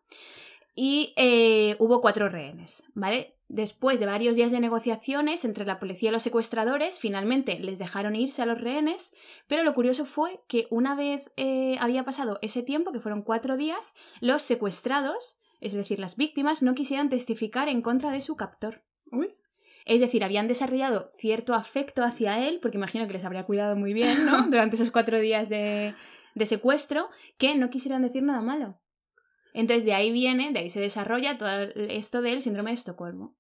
Y 0.75 1.13
eh, 1.17 1.75
hubo 1.79 1.99
cuatro 1.99 2.29
rehenes, 2.29 2.83
¿vale? 2.93 3.35
Después 3.53 3.99
de 3.99 4.07
varios 4.07 4.35
días 4.35 4.51
de 4.51 4.59
negociaciones 4.59 5.45
entre 5.45 5.63
la 5.63 5.79
policía 5.79 6.09
y 6.09 6.11
los 6.11 6.23
secuestradores, 6.23 6.97
finalmente 6.97 7.59
les 7.59 7.77
dejaron 7.77 8.15
irse 8.15 8.41
a 8.41 8.47
los 8.47 8.59
rehenes, 8.59 9.13
pero 9.47 9.61
lo 9.61 9.75
curioso 9.75 10.05
fue 10.05 10.41
que 10.47 10.65
una 10.71 10.95
vez 10.95 11.31
eh, 11.37 11.77
había 11.79 12.03
pasado 12.03 12.39
ese 12.41 12.63
tiempo, 12.63 12.91
que 12.91 12.99
fueron 12.99 13.21
cuatro 13.21 13.55
días, 13.55 13.93
los 14.21 14.41
secuestrados, 14.41 15.37
es 15.61 15.73
decir, 15.73 15.99
las 15.99 16.15
víctimas, 16.15 16.63
no 16.63 16.73
quisieron 16.73 17.09
testificar 17.09 17.69
en 17.69 17.83
contra 17.83 18.09
de 18.09 18.21
su 18.21 18.35
captor. 18.35 18.85
Uy. 19.11 19.35
Es 19.85 19.99
decir, 19.99 20.23
habían 20.23 20.47
desarrollado 20.47 21.11
cierto 21.19 21.53
afecto 21.53 22.03
hacia 22.03 22.47
él, 22.47 22.57
porque 22.59 22.77
imagino 22.77 23.05
que 23.05 23.13
les 23.13 23.23
habría 23.23 23.45
cuidado 23.45 23.75
muy 23.75 23.93
bien, 23.93 24.25
¿no? 24.25 24.47
Durante 24.49 24.77
esos 24.77 24.89
cuatro 24.89 25.19
días 25.19 25.47
de, 25.47 25.93
de 26.33 26.45
secuestro, 26.47 27.07
que 27.37 27.53
no 27.53 27.69
quisieran 27.69 28.01
decir 28.01 28.23
nada 28.23 28.41
malo. 28.41 28.79
Entonces 29.53 29.85
de 29.85 29.93
ahí 29.93 30.11
viene, 30.11 30.51
de 30.53 30.57
ahí 30.61 30.69
se 30.69 30.79
desarrolla 30.79 31.37
todo 31.37 31.51
esto 31.75 32.23
del 32.23 32.41
síndrome 32.41 32.71
de 32.71 32.77
Estocolmo. 32.77 33.35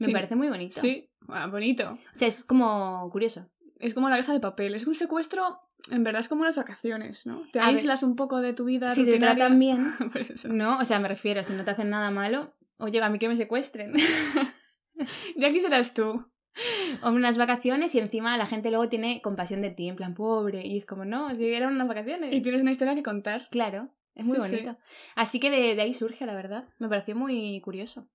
Me 0.00 0.06
Sí. 0.08 0.12
parece 0.12 0.34
muy 0.34 0.48
bonito. 0.48 0.80
Sí, 0.80 1.08
ah, 1.28 1.46
bonito. 1.46 1.92
O 1.92 1.98
sea, 2.14 2.26
es 2.26 2.42
como 2.44 3.08
curioso. 3.12 3.46
Es 3.78 3.94
como 3.94 4.08
la 4.10 4.16
casa 4.16 4.32
de 4.32 4.40
papel. 4.40 4.74
Es 4.74 4.86
un 4.86 4.94
secuestro, 4.94 5.60
en 5.90 6.02
verdad 6.04 6.20
es 6.20 6.28
como 6.28 6.42
unas 6.42 6.56
vacaciones, 6.56 7.24
¿no? 7.26 7.42
Te 7.52 7.60
A 7.60 7.66
ver, 7.66 7.74
aíslas 7.76 8.02
un 8.02 8.16
poco 8.16 8.40
de 8.40 8.52
tu 8.52 8.64
vida 8.64 8.90
Si 8.90 9.04
te 9.04 9.18
tratan 9.18 9.58
bien. 9.58 9.94
¿no? 10.50 10.78
O 10.78 10.84
sea, 10.84 10.98
me 10.98 11.08
refiero, 11.08 11.44
si 11.44 11.52
no 11.52 11.64
te 11.64 11.70
hacen 11.70 11.88
nada 11.90 12.10
malo, 12.10 12.52
oye, 12.78 13.00
a 13.00 13.08
mí 13.08 13.18
que 13.20 13.28
me 13.28 13.36
secuestren. 13.36 13.92
Ya 15.36 15.50
quisieras 15.52 15.94
tú. 15.94 16.26
o 17.02 17.10
unas 17.10 17.38
vacaciones 17.38 17.94
y 17.94 18.00
encima 18.00 18.36
la 18.36 18.46
gente 18.46 18.70
luego 18.70 18.88
tiene 18.88 19.22
compasión 19.22 19.62
de 19.62 19.70
ti, 19.70 19.88
en 19.88 19.96
plan 19.96 20.14
pobre. 20.14 20.66
Y 20.66 20.76
es 20.76 20.84
como, 20.84 21.04
no, 21.04 21.34
si 21.34 21.46
eran 21.54 21.74
unas 21.74 21.88
vacaciones. 21.88 22.34
Y 22.34 22.42
tienes 22.42 22.60
una 22.60 22.72
historia 22.72 22.94
que 22.94 23.02
contar. 23.02 23.48
Claro, 23.50 23.88
es 24.14 24.26
muy 24.26 24.36
Sí, 24.40 24.48
sí. 24.48 24.56
bonito. 24.56 24.78
Así 25.14 25.40
que 25.40 25.50
de, 25.50 25.74
de 25.74 25.80
ahí 25.82 25.94
surge, 25.94 26.26
la 26.26 26.34
verdad. 26.34 26.68
Me 26.78 26.88
pareció 26.88 27.16
muy 27.16 27.60
curioso. 27.62 28.08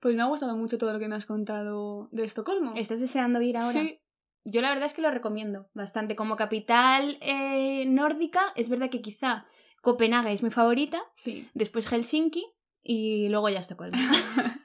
Pues 0.00 0.16
me 0.16 0.22
ha 0.22 0.26
gustado 0.26 0.56
mucho 0.56 0.78
todo 0.78 0.92
lo 0.92 0.98
que 0.98 1.08
me 1.08 1.14
has 1.14 1.26
contado 1.26 2.08
de 2.10 2.24
Estocolmo. 2.24 2.72
¿Estás 2.74 3.00
deseando 3.00 3.40
ir 3.42 3.56
ahora? 3.58 3.72
Sí, 3.72 4.00
Yo 4.44 4.62
la 4.62 4.70
verdad 4.70 4.86
es 4.86 4.94
que 4.94 5.02
lo 5.02 5.10
recomiendo 5.10 5.68
bastante. 5.74 6.16
Como 6.16 6.36
capital 6.36 7.18
eh, 7.20 7.84
nórdica, 7.86 8.40
es 8.56 8.70
verdad 8.70 8.88
que 8.88 9.02
quizá 9.02 9.46
Copenhague 9.82 10.32
es 10.32 10.42
mi 10.42 10.50
favorita, 10.50 11.02
sí. 11.14 11.48
después 11.54 11.86
Helsinki 11.86 12.44
y 12.82 13.28
luego 13.28 13.48
ya 13.50 13.60
Estocolmo. 13.60 13.98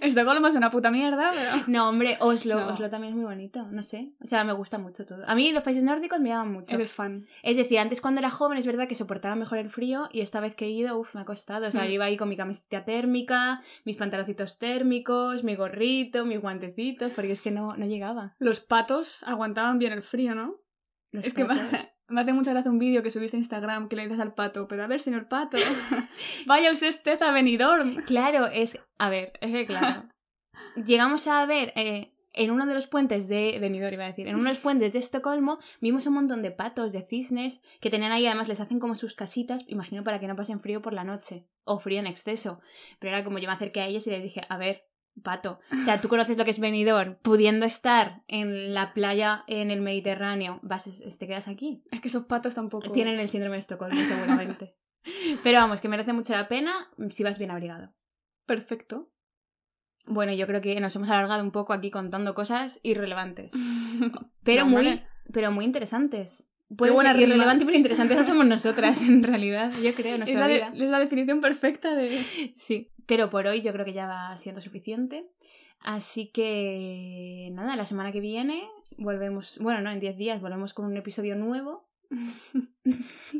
Estocolmo 0.06 0.46
es 0.48 0.54
una 0.54 0.70
puta 0.70 0.90
mierda, 0.90 1.30
pero... 1.32 1.64
No, 1.68 1.88
hombre, 1.88 2.16
Oslo. 2.20 2.60
No. 2.60 2.66
Oslo 2.72 2.88
también 2.90 3.12
es 3.12 3.16
muy 3.16 3.24
bonito, 3.26 3.66
no 3.70 3.82
sé. 3.82 4.12
O 4.22 4.26
sea, 4.26 4.44
me 4.44 4.52
gusta 4.52 4.78
mucho 4.78 5.06
todo. 5.06 5.22
A 5.26 5.34
mí 5.34 5.52
los 5.52 5.62
países 5.62 5.82
nórdicos 5.84 6.20
me 6.20 6.30
llaman 6.30 6.52
mucho. 6.52 6.74
Eres 6.76 6.92
fan. 6.92 7.26
Es 7.42 7.56
decir, 7.56 7.78
antes 7.78 8.00
cuando 8.00 8.20
era 8.20 8.30
joven 8.30 8.58
es 8.58 8.66
verdad 8.66 8.88
que 8.88 8.94
soportaba 8.94 9.34
mejor 9.36 9.58
el 9.58 9.70
frío 9.70 10.08
y 10.12 10.20
esta 10.20 10.40
vez 10.40 10.54
que 10.54 10.66
he 10.66 10.70
ido, 10.70 10.98
uff, 10.98 11.14
me 11.14 11.20
ha 11.20 11.24
costado. 11.24 11.68
O 11.68 11.70
sea, 11.70 11.84
Mm. 11.84 11.90
iba 11.90 12.04
ahí 12.06 12.16
con 12.16 12.28
mi 12.28 12.36
camiseta 12.36 12.84
térmica, 12.84 13.60
mis 13.84 13.96
pantaloncitos 13.96 14.58
térmicos, 14.58 15.44
mi 15.44 15.54
gorrito, 15.56 16.24
mis 16.24 16.40
guantecitos, 16.40 17.12
porque 17.12 17.32
es 17.32 17.40
que 17.40 17.50
no, 17.50 17.68
no 17.76 17.86
llegaba. 17.86 18.34
Los 18.38 18.60
patos 18.60 19.22
aguantaban 19.24 19.78
bien 19.78 19.92
el 19.92 20.02
frío, 20.02 20.34
¿no? 20.34 20.56
Los 21.12 21.24
es 21.24 21.34
que 21.34 21.44
me, 22.10 22.20
hace 22.20 22.32
mucha 22.32 22.52
gracia 22.52 22.70
un 22.70 22.78
vídeo 22.78 23.02
que 23.02 23.10
subiste 23.10 23.36
a 23.36 23.40
Instagram 23.40 23.88
que 23.88 23.96
le 23.96 24.02
dices 24.02 24.20
al 24.20 24.34
pato, 24.34 24.68
pero 24.68 24.82
a 24.82 24.86
ver, 24.86 25.00
señor 25.00 25.28
pato, 25.28 25.56
vaya 26.46 26.72
usted 26.72 27.22
a 27.22 27.30
Benidorm. 27.30 27.96
Claro, 28.04 28.46
es... 28.46 28.78
A 28.98 29.10
ver, 29.10 29.32
es 29.40 29.52
que 29.52 29.66
claro. 29.66 30.08
Llegamos 30.86 31.26
a 31.26 31.46
ver... 31.46 31.72
eh, 31.76 32.12
en 32.32 32.50
uno 32.50 32.66
de 32.66 32.74
los 32.74 32.86
puentes 32.86 33.28
de 33.28 33.58
Benidorm, 33.60 33.94
iba 33.94 34.04
a 34.04 34.08
decir, 34.08 34.28
en 34.28 34.36
uno 34.36 34.44
de 34.44 34.50
los 34.50 34.60
puentes 34.60 34.92
de 34.92 34.98
Estocolmo 34.98 35.58
vimos 35.80 36.06
un 36.06 36.14
montón 36.14 36.42
de 36.42 36.50
patos, 36.50 36.92
de 36.92 37.02
cisnes, 37.02 37.60
que 37.80 37.90
tenían 37.90 38.12
ahí, 38.12 38.26
además 38.26 38.48
les 38.48 38.60
hacen 38.60 38.78
como 38.78 38.94
sus 38.94 39.14
casitas, 39.14 39.64
imagino 39.66 40.04
para 40.04 40.20
que 40.20 40.28
no 40.28 40.36
pasen 40.36 40.60
frío 40.60 40.80
por 40.80 40.92
la 40.92 41.04
noche, 41.04 41.48
o 41.64 41.78
frío 41.78 41.98
en 41.98 42.06
exceso. 42.06 42.60
Pero 42.98 43.14
era 43.14 43.24
como 43.24 43.38
yo 43.38 43.48
me 43.48 43.54
acerqué 43.54 43.80
a 43.80 43.86
ellos 43.86 44.06
y 44.06 44.10
les 44.10 44.22
dije, 44.22 44.42
a 44.48 44.56
ver, 44.58 44.84
pato, 45.22 45.60
o 45.72 45.82
sea, 45.82 46.00
tú 46.00 46.08
conoces 46.08 46.36
lo 46.38 46.44
que 46.44 46.50
es 46.50 46.60
Benidorm, 46.60 47.16
pudiendo 47.22 47.66
estar 47.66 48.22
en 48.28 48.74
la 48.74 48.92
playa 48.94 49.44
en 49.46 49.70
el 49.70 49.80
Mediterráneo, 49.80 50.60
vas, 50.62 50.88
te 51.18 51.26
quedas 51.26 51.48
aquí. 51.48 51.82
Es 51.90 52.00
que 52.00 52.08
esos 52.08 52.24
patos 52.26 52.54
tampoco... 52.54 52.90
Tienen 52.92 53.18
el 53.18 53.28
síndrome 53.28 53.56
de 53.56 53.60
Estocolmo, 53.60 54.00
seguramente. 54.00 54.74
Pero 55.42 55.58
vamos, 55.58 55.80
que 55.80 55.88
merece 55.88 56.12
mucho 56.12 56.32
la 56.34 56.48
pena 56.48 56.72
si 57.08 57.22
vas 57.22 57.38
bien 57.38 57.50
abrigado. 57.50 57.94
Perfecto. 58.46 59.10
Bueno, 60.06 60.32
yo 60.32 60.46
creo 60.46 60.60
que 60.60 60.78
nos 60.80 60.94
hemos 60.96 61.08
alargado 61.10 61.42
un 61.42 61.50
poco 61.52 61.72
aquí 61.72 61.90
contando 61.90 62.34
cosas 62.34 62.80
irrelevantes. 62.82 63.52
Pero 64.42 64.64
No, 64.64 64.70
muy, 64.70 65.02
pero 65.32 65.52
muy 65.52 65.64
interesantes. 65.64 66.48
Puede 66.76 66.92
buena 66.92 67.12
ser 67.12 67.22
irrelevante 67.22 67.64
pero 67.64 67.76
interesantes 67.76 68.26
somos 68.26 68.46
nosotras, 68.46 69.02
en 69.02 69.24
realidad, 69.24 69.72
yo 69.82 69.92
creo, 69.92 70.14
en 70.14 70.22
Es 70.22 70.28
nuestra 70.30 70.40
la, 70.40 70.46
vida. 70.54 70.70
de- 70.70 70.84
es 70.84 70.90
la 70.90 70.98
definición 71.00 71.40
perfecta 71.40 71.96
de... 71.96 72.10
Sí. 72.54 72.92
Pero 73.10 73.28
por 73.28 73.48
hoy 73.48 73.60
yo 73.60 73.72
creo 73.72 73.84
que 73.84 73.92
ya 73.92 74.06
va 74.06 74.36
siendo 74.36 74.60
suficiente. 74.60 75.28
Así 75.80 76.28
que 76.28 77.48
nada, 77.50 77.74
la 77.74 77.84
semana 77.84 78.12
que 78.12 78.20
viene 78.20 78.62
volvemos, 78.98 79.58
bueno, 79.58 79.80
no, 79.80 79.90
en 79.90 79.98
10 79.98 80.16
días 80.16 80.40
volvemos 80.40 80.74
con 80.74 80.84
un 80.84 80.96
episodio 80.96 81.34
nuevo. 81.34 81.88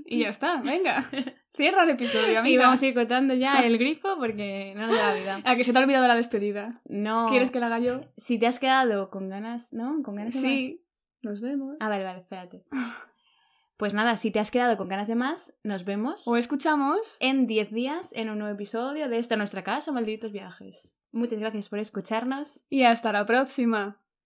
Y 0.06 0.20
ya 0.20 0.28
está, 0.28 0.60
venga. 0.60 1.08
Cierra 1.56 1.84
el 1.84 1.90
episodio, 1.90 2.32
Y 2.32 2.36
amiga. 2.36 2.64
vamos 2.64 2.82
a 2.82 2.86
ir 2.86 2.94
cortando 2.94 3.34
ya 3.34 3.60
el 3.60 3.78
grifo 3.82 4.16
porque 4.18 4.72
no 4.76 4.88
nos 4.88 4.96
da 4.96 5.14
la 5.14 5.20
vida. 5.20 5.40
A 5.44 5.54
que 5.54 5.62
se 5.62 5.72
te 5.72 5.78
ha 5.78 5.82
olvidado 5.82 6.08
la 6.08 6.16
despedida. 6.16 6.80
No. 6.86 7.28
¿Quieres 7.30 7.52
que 7.52 7.60
la 7.60 7.66
haga 7.66 7.78
yo? 7.78 8.00
Si 8.16 8.40
te 8.40 8.48
has 8.48 8.58
quedado 8.58 9.08
con 9.08 9.28
ganas, 9.28 9.72
¿no? 9.72 10.02
Con 10.02 10.16
ganas 10.16 10.34
de 10.34 10.40
Sí. 10.40 10.84
Nos 11.22 11.40
vemos. 11.40 11.76
Ah, 11.78 11.88
vale, 11.88 12.02
vale, 12.02 12.20
espérate. 12.20 12.64
Pues 13.80 13.94
nada, 13.94 14.18
si 14.18 14.30
te 14.30 14.40
has 14.40 14.50
quedado 14.50 14.76
con 14.76 14.90
ganas 14.90 15.08
de 15.08 15.14
más, 15.14 15.54
nos 15.62 15.86
vemos 15.86 16.28
O 16.28 16.36
escuchamos. 16.36 17.16
en 17.18 17.46
10 17.46 17.70
días 17.70 18.12
en 18.12 18.28
un 18.28 18.38
nuevo 18.38 18.52
episodio 18.52 19.08
de 19.08 19.16
esta 19.16 19.36
nuestra 19.36 19.64
casa, 19.64 19.90
Malditos 19.90 20.32
Viajes. 20.32 20.98
Muchas 21.12 21.38
gracias 21.38 21.70
por 21.70 21.78
escucharnos. 21.78 22.66
Y 22.68 22.82
hasta 22.82 23.10
la 23.10 23.24
próxima. 23.24 23.98